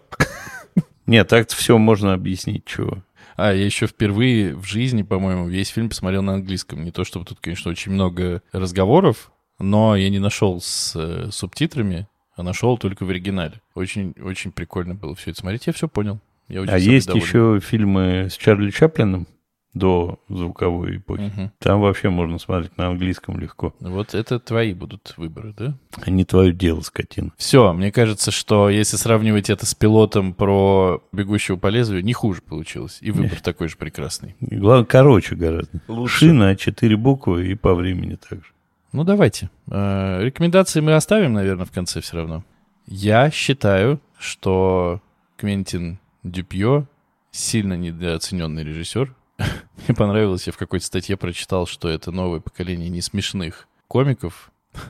Нет, 1.05 1.27
так 1.27 1.49
все 1.49 1.77
можно 1.77 2.13
объяснить, 2.13 2.65
чего. 2.65 2.99
А, 3.35 3.53
я 3.53 3.65
еще 3.65 3.87
впервые 3.87 4.55
в 4.55 4.65
жизни, 4.65 5.03
по-моему, 5.03 5.47
весь 5.47 5.69
фильм 5.69 5.89
посмотрел 5.89 6.21
на 6.21 6.33
английском. 6.35 6.83
Не 6.83 6.91
то, 6.91 7.03
чтобы 7.03 7.25
тут, 7.25 7.39
конечно, 7.41 7.71
очень 7.71 7.91
много 7.91 8.41
разговоров, 8.51 9.31
но 9.59 9.95
я 9.95 10.09
не 10.09 10.19
нашел 10.19 10.59
с 10.61 10.93
э, 10.95 11.29
субтитрами, 11.31 12.07
а 12.41 12.43
нашел 12.43 12.77
только 12.77 13.05
в 13.05 13.09
оригинале. 13.09 13.61
Очень, 13.75 14.13
очень 14.21 14.51
прикольно 14.51 14.95
было 14.95 15.15
все 15.15 15.31
это 15.31 15.39
смотреть. 15.39 15.67
Я 15.67 15.73
все 15.73 15.87
понял. 15.87 16.19
Я 16.47 16.61
очень 16.61 16.73
А 16.73 16.77
есть 16.77 17.07
доволен. 17.07 17.25
еще 17.25 17.59
фильмы 17.63 18.27
с 18.29 18.35
Чарли 18.35 18.71
Чаплином 18.71 19.27
до 19.73 20.19
звуковой 20.27 20.97
эпохи. 20.97 21.31
Мгм. 21.33 21.51
Там 21.59 21.79
вообще 21.79 22.09
можно 22.09 22.39
смотреть 22.39 22.75
на 22.77 22.87
английском 22.87 23.39
легко. 23.39 23.73
Вот 23.79 24.13
это 24.13 24.37
твои 24.39 24.73
будут 24.73 25.13
выборы, 25.15 25.53
да? 25.57 25.77
А 26.01 26.09
не 26.09 26.25
твое 26.25 26.51
дело, 26.51 26.81
скотина. 26.81 27.31
Все, 27.37 27.71
мне 27.71 27.89
кажется, 27.91 28.31
что 28.31 28.69
если 28.69 28.97
сравнивать 28.97 29.49
это 29.49 29.65
с 29.65 29.73
пилотом 29.73 30.33
про 30.33 31.01
бегущего 31.13 31.55
по 31.55 31.67
лезвию, 31.67 32.03
не 32.03 32.11
хуже 32.11 32.41
получилось. 32.41 32.97
И 32.99 33.11
выбор 33.11 33.39
такой 33.39 33.69
же 33.69 33.77
прекрасный. 33.77 34.35
Главное, 34.41 34.85
короче 34.85 35.35
гораздо. 35.35 35.79
Лучше. 35.87 36.17
Шина, 36.25 36.55
четыре 36.57 36.97
буквы 36.97 37.51
и 37.51 37.55
по 37.55 37.73
времени 37.73 38.15
также. 38.15 38.47
Ну, 38.91 39.03
давайте. 39.05 39.49
Э, 39.67 40.21
Рекомендации 40.21 40.81
мы 40.81 40.93
оставим, 40.93 41.33
наверное, 41.33 41.65
в 41.65 41.71
конце 41.71 42.01
все 42.01 42.17
равно. 42.17 42.43
Я 42.87 43.31
считаю, 43.31 44.01
что 44.17 45.01
Квентин 45.37 45.97
Дюпье 46.23 46.87
сильно 47.31 47.73
недооцененный 47.73 48.63
режиссер. 48.63 49.15
Мне 49.37 49.95
понравилось, 49.95 50.45
я 50.47 50.53
в 50.53 50.57
какой-то 50.57 50.85
статье 50.85 51.15
прочитал, 51.15 51.65
что 51.67 51.87
это 51.87 52.11
новое 52.11 52.41
поколение 52.41 52.89
несмешных 52.89 53.69
комиков, 53.87 54.51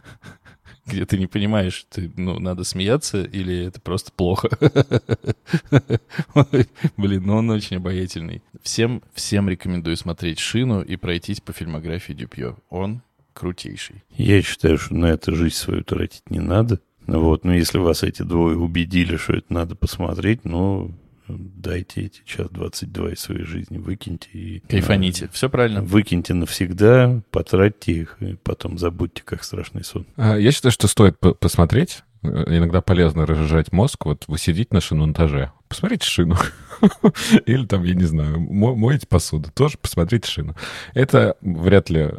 где 0.88 1.06
ты 1.06 1.20
не 1.20 1.28
понимаешь, 1.28 1.86
ты, 1.90 2.12
ну, 2.18 2.40
надо 2.40 2.64
смеяться 2.64 3.24
или 3.24 3.66
это 3.68 3.80
просто 3.80 4.12
плохо. 4.12 4.50
Блин, 6.98 7.24
ну 7.24 7.38
он 7.38 7.52
очень 7.52 7.78
обаятельный. 7.78 8.42
Всем, 8.64 9.04
всем 9.14 9.48
рекомендую 9.48 9.96
смотреть 9.96 10.40
«Шину» 10.40 10.82
и 10.82 10.96
пройтись 10.96 11.40
по 11.40 11.54
фильмографии 11.54 12.14
Дюпье. 12.14 12.58
Он 12.72 13.04
крутейший. 13.34 14.04
Я 14.16 14.42
считаю, 14.42 14.78
что 14.78 14.94
на 14.96 15.08
это 15.08 15.34
жизнь 15.34 15.56
свою 15.56 15.84
тратить 15.84 16.30
не 16.30 16.40
надо. 16.40 16.80
Вот, 17.08 17.44
но 17.44 17.54
если 17.54 17.78
вас 17.80 18.04
эти 18.04 18.22
двое 18.22 18.58
убедили, 18.58 19.18
что 19.18 19.34
это 19.34 19.52
надо 19.52 19.76
посмотреть, 19.76 20.46
ну, 20.46 20.94
дайте 21.28 22.02
эти 22.04 22.22
час 22.26 22.48
22 22.52 23.12
из 23.14 23.20
своей 23.20 23.44
жизни, 23.44 23.78
выкиньте 23.78 24.30
и... 24.34 24.60
Кайфаните. 24.70 25.30
Все 25.34 25.48
э, 25.48 25.50
правильно. 25.50 25.82
Выкиньте 25.82 26.34
навсегда, 26.34 27.22
потратьте 27.32 27.94
их, 27.94 28.18
и 28.22 28.36
потом 28.36 28.78
забудьте, 28.78 29.24
как 29.26 29.44
страшный 29.44 29.84
сон. 29.84 30.06
А, 30.16 30.36
Я 30.38 30.52
считаю, 30.52 30.72
что 30.72 30.88
стоит 30.88 31.20
по- 31.20 31.34
посмотреть. 31.34 32.04
Э, 32.24 32.28
Иногда 32.58 32.82
полезно 32.82 33.26
разжижать 33.26 33.72
мозг. 33.72 34.06
Вот 34.06 34.26
вы 34.28 34.38
сидите 34.38 34.70
на 34.72 34.82
шиномонтаже, 34.82 35.52
посмотрите 35.72 36.06
шину. 36.06 36.36
Или 37.46 37.66
там, 37.66 37.84
я 37.84 37.94
не 37.96 38.04
знаю, 38.04 38.40
мо- 38.40 38.76
моете 38.76 39.08
посуду, 39.08 39.50
тоже 39.54 39.78
посмотрите 39.82 40.30
шину. 40.30 40.56
Это 40.94 41.36
вряд 41.42 41.90
ли 41.90 42.10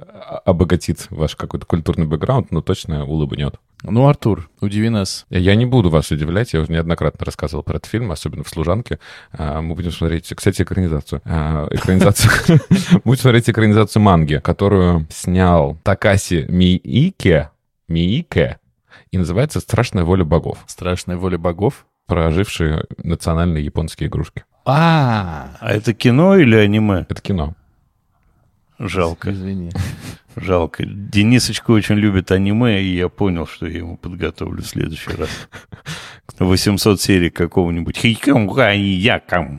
обогатит 0.45 1.07
ваш 1.11 1.37
какой-то 1.37 1.67
культурный 1.67 2.07
бэкграунд, 2.07 2.51
но 2.51 2.63
точно 2.63 3.05
улыбнет. 3.05 3.57
Ну, 3.83 4.07
Артур, 4.09 4.49
удиви 4.61 4.89
нас. 4.89 5.27
Я 5.29 5.55
не 5.57 5.67
буду 5.67 5.91
вас 5.91 6.11
удивлять, 6.11 6.53
я 6.53 6.61
уже 6.61 6.73
неоднократно 6.73 7.27
рассказывал 7.27 7.63
про 7.63 7.77
этот 7.77 7.91
фильм, 7.91 8.13
особенно 8.13 8.45
в 8.45 8.49
«Служанке». 8.49 8.99
А, 9.33 9.61
Мы 9.61 9.75
будем 9.75 9.91
смотреть, 9.91 10.33
кстати, 10.35 10.63
экранизацию. 10.63 11.21
А, 11.25 11.67
Экранизацию. 11.71 12.61
Будем 13.05 13.21
смотреть 13.21 13.51
экранизацию 13.51 14.01
манги, 14.03 14.37
которую 14.43 15.07
снял 15.11 15.77
Такаси 15.83 16.47
Миике, 16.49 17.51
Миике, 17.89 18.59
и 19.11 19.19
называется 19.19 19.59
«Страшная 19.61 20.05
воля 20.05 20.25
богов», 20.25 20.59
Страшная 20.69 21.17
воля 21.17 21.37
богов. 21.37 21.85
Про 22.07 22.27
ожившие 22.27 22.85
национальные 23.03 23.65
японские 23.65 24.09
игрушки. 24.09 24.45
А, 24.65 25.51
А 25.61 25.73
это 25.73 25.93
кино 25.95 26.37
или 26.37 26.57
аниме? 26.57 27.07
Это 27.09 27.21
кино. 27.21 27.55
Жалко, 28.79 29.31
извини. 29.33 29.71
Жалко. 30.37 30.85
Денисочка 30.85 31.71
очень 31.71 31.97
любит 31.97 32.31
аниме, 32.31 32.83
и 32.83 32.95
я 32.97 33.09
понял, 33.09 33.47
что 33.47 33.67
я 33.67 33.79
ему 33.79 33.97
подготовлю 33.97 34.63
в 34.63 34.67
следующий 34.67 35.11
раз. 35.11 35.31
800 36.39 37.01
серий 37.01 37.31
какого-нибудь 37.31 37.97
хикам 37.97 38.47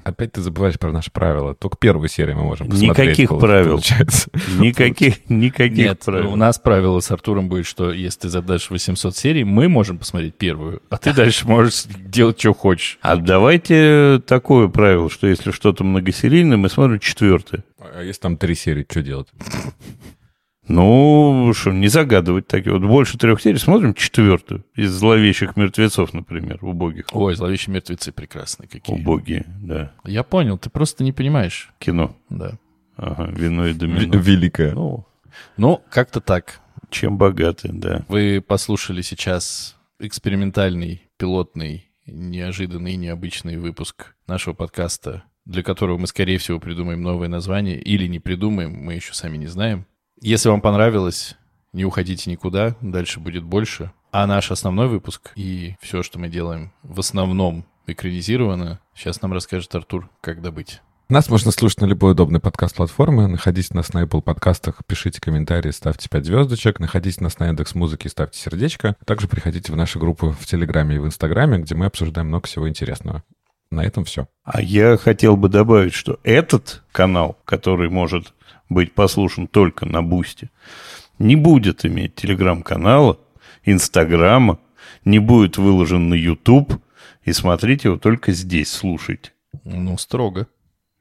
Опять 0.03 0.33
ты 0.33 0.41
забываешь 0.41 0.79
про 0.79 0.91
наши 0.91 1.11
правила. 1.11 1.53
Только 1.53 1.77
первую 1.77 2.09
серию 2.09 2.37
мы 2.37 2.43
можем 2.43 2.67
посмотреть. 2.69 3.09
Никаких 3.09 3.29
правил. 3.29 3.71
Получается. 3.71 4.29
Никаких, 4.59 5.29
никаких 5.29 5.77
Нет, 5.77 5.99
правил. 6.03 6.33
у 6.33 6.35
нас 6.35 6.59
правило 6.59 6.99
с 6.99 7.11
Артуром 7.11 7.49
будет, 7.49 7.65
что 7.65 7.91
если 7.91 8.21
ты 8.21 8.29
задашь 8.29 8.69
800 8.69 9.15
серий, 9.15 9.43
мы 9.43 9.69
можем 9.69 9.97
посмотреть 9.97 10.35
первую, 10.35 10.81
а 10.89 10.97
ты 10.97 11.13
дальше 11.13 11.47
можешь 11.47 11.85
делать, 11.85 12.39
что 12.39 12.53
хочешь. 12.53 12.97
А 13.01 13.15
давайте 13.15 14.21
такое 14.25 14.67
правило, 14.67 15.09
что 15.09 15.27
если 15.27 15.51
что-то 15.51 15.83
многосерийное, 15.83 16.57
мы 16.57 16.69
смотрим 16.69 16.99
четвертое. 16.99 17.63
А 17.79 18.01
если 18.01 18.21
там 18.21 18.37
три 18.37 18.55
серии, 18.55 18.85
что 18.89 19.01
делать? 19.01 19.27
Ну, 20.67 21.51
что, 21.53 21.71
не 21.71 21.87
загадывать 21.87 22.47
такие. 22.47 22.73
Вот 22.73 22.83
больше 22.87 23.17
трех 23.17 23.41
серий 23.41 23.57
смотрим 23.57 23.93
четвертую. 23.93 24.63
Из 24.75 24.91
зловещих 24.91 25.57
мертвецов, 25.57 26.13
например, 26.13 26.59
убогих. 26.61 27.05
Ой, 27.11 27.35
зловещие 27.35 27.73
мертвецы 27.73 28.11
прекрасные 28.11 28.69
какие. 28.69 28.95
Убогие, 28.95 29.45
да. 29.61 29.91
Я 30.05 30.23
понял, 30.23 30.57
ты 30.57 30.69
просто 30.69 31.03
не 31.03 31.11
понимаешь. 31.11 31.71
Кино. 31.79 32.15
Да. 32.29 32.53
Ага, 32.95 33.29
вино 33.31 33.67
и 33.67 33.73
домино. 33.73 34.17
Великая. 34.17 34.73
Ну, 34.73 35.05
Ну, 35.57 35.81
как-то 35.89 36.21
так. 36.21 36.61
чем 36.89 37.17
богаты, 37.17 37.69
да. 37.73 38.05
Вы 38.07 38.41
послушали 38.45 39.01
сейчас 39.01 39.75
экспериментальный, 39.99 41.01
пилотный, 41.17 41.89
неожиданный, 42.05 42.95
необычный 42.95 43.57
выпуск 43.57 44.15
нашего 44.27 44.53
подкаста, 44.53 45.23
для 45.45 45.63
которого 45.63 45.97
мы, 45.97 46.07
скорее 46.07 46.37
всего, 46.37 46.59
придумаем 46.59 47.01
новое 47.01 47.27
название 47.27 47.79
или 47.81 48.07
не 48.07 48.19
придумаем, 48.19 48.71
мы 48.71 48.93
еще 48.93 49.13
сами 49.13 49.37
не 49.37 49.47
знаем. 49.47 49.85
Если 50.21 50.49
вам 50.49 50.61
понравилось, 50.61 51.35
не 51.73 51.85
уходите 51.85 52.29
никуда, 52.29 52.75
дальше 52.81 53.19
будет 53.19 53.43
больше. 53.43 53.91
А 54.11 54.27
наш 54.27 54.51
основной 54.51 54.87
выпуск 54.87 55.31
и 55.35 55.75
все, 55.81 56.03
что 56.03 56.19
мы 56.19 56.29
делаем, 56.29 56.71
в 56.83 56.99
основном 56.99 57.65
экранизировано. 57.87 58.79
Сейчас 58.95 59.21
нам 59.21 59.33
расскажет 59.33 59.73
Артур, 59.75 60.09
как 60.21 60.41
добыть. 60.41 60.81
Нас 61.09 61.29
можно 61.29 61.51
слушать 61.51 61.81
на 61.81 61.85
любой 61.85 62.13
удобной 62.13 62.39
подкаст-платформе. 62.39 63.27
Находите 63.27 63.73
нас 63.73 63.93
на 63.93 64.03
Apple 64.03 64.21
подкастах, 64.21 64.85
пишите 64.87 65.19
комментарии, 65.19 65.71
ставьте 65.71 66.07
5 66.09 66.25
звездочек. 66.25 66.79
Находите 66.79 67.21
нас 67.23 67.39
на 67.39 67.47
Яндекс 67.47 67.75
Музыке, 67.75 68.07
ставьте 68.07 68.39
сердечко. 68.39 68.95
Также 69.05 69.27
приходите 69.27 69.71
в 69.73 69.75
наши 69.75 69.99
группы 69.99 70.27
в 70.27 70.45
Телеграме 70.45 70.95
и 70.95 70.99
в 70.99 71.05
Инстаграме, 71.05 71.59
где 71.59 71.75
мы 71.75 71.87
обсуждаем 71.87 72.27
много 72.27 72.47
всего 72.47 72.69
интересного. 72.69 73.23
На 73.69 73.83
этом 73.83 74.05
все. 74.05 74.27
А 74.43 74.61
я 74.61 74.97
хотел 74.97 75.35
бы 75.35 75.49
добавить, 75.49 75.93
что 75.93 76.19
этот 76.23 76.83
канал, 76.91 77.37
который 77.43 77.89
может 77.89 78.33
быть 78.73 78.93
послушан 78.93 79.47
только 79.47 79.85
на 79.85 80.01
Бусте, 80.01 80.49
не 81.19 81.35
будет 81.35 81.85
иметь 81.85 82.15
телеграм-канала, 82.15 83.19
инстаграма, 83.63 84.59
не 85.05 85.19
будет 85.19 85.57
выложен 85.57 86.09
на 86.09 86.15
YouTube, 86.15 86.81
и 87.23 87.31
смотрите 87.33 87.89
его 87.89 87.97
только 87.97 88.31
здесь, 88.31 88.71
слушайте. 88.71 89.31
Ну, 89.63 89.97
строго. 89.97 90.47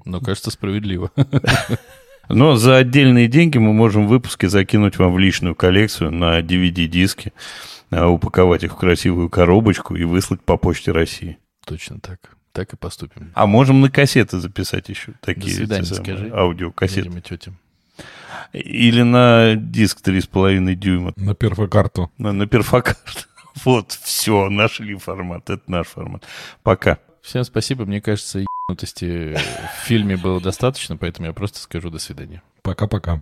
Но, 0.04 0.20
кажется, 0.20 0.50
справедливо. 0.50 1.10
Но 2.28 2.56
за 2.56 2.76
отдельные 2.76 3.28
деньги 3.28 3.58
мы 3.58 3.72
можем 3.72 4.06
выпуски 4.06 4.46
закинуть 4.46 4.98
вам 4.98 5.12
в 5.12 5.18
личную 5.18 5.54
коллекцию 5.54 6.12
на 6.12 6.40
DVD-диски, 6.40 7.32
а, 7.90 8.08
упаковать 8.08 8.64
их 8.64 8.74
в 8.74 8.76
красивую 8.76 9.28
коробочку 9.28 9.96
и 9.96 10.04
выслать 10.04 10.40
по 10.40 10.56
почте 10.56 10.92
России. 10.92 11.38
Точно 11.66 11.98
так. 12.00 12.36
Так 12.52 12.74
и 12.74 12.76
поступим. 12.76 13.32
А 13.34 13.46
можем 13.46 13.80
на 13.80 13.90
кассеты 13.90 14.38
записать 14.38 14.88
еще 14.88 15.12
такие 15.20 15.48
До 15.48 15.56
свидания, 15.56 15.84
самые 15.84 16.04
скажи. 16.04 16.30
аудиокассеты. 16.34 17.08
И 17.08 17.20
тетям. 17.22 17.58
Или 18.52 19.02
на 19.02 19.54
диск 19.56 20.00
3,5 20.06 20.74
дюйма, 20.74 21.12
На 21.16 21.34
первую 21.34 21.68
карту. 21.68 22.10
на, 22.18 22.32
на 22.32 22.46
перфокарт. 22.46 23.28
Вот, 23.64 23.92
все, 23.92 24.48
нашли 24.48 24.94
формат, 24.94 25.50
это 25.50 25.62
наш 25.66 25.86
формат. 25.86 26.24
Пока. 26.62 26.98
Всем 27.20 27.44
спасибо. 27.44 27.84
Мне 27.84 28.00
кажется, 28.00 28.38
ебанутости 28.66 29.36
в 29.36 29.86
фильме 29.86 30.16
было 30.16 30.40
достаточно, 30.40 30.96
поэтому 30.96 31.26
я 31.28 31.34
просто 31.34 31.58
скажу 31.58 31.90
до 31.90 31.98
свидания. 31.98 32.42
Пока-пока. 32.62 33.20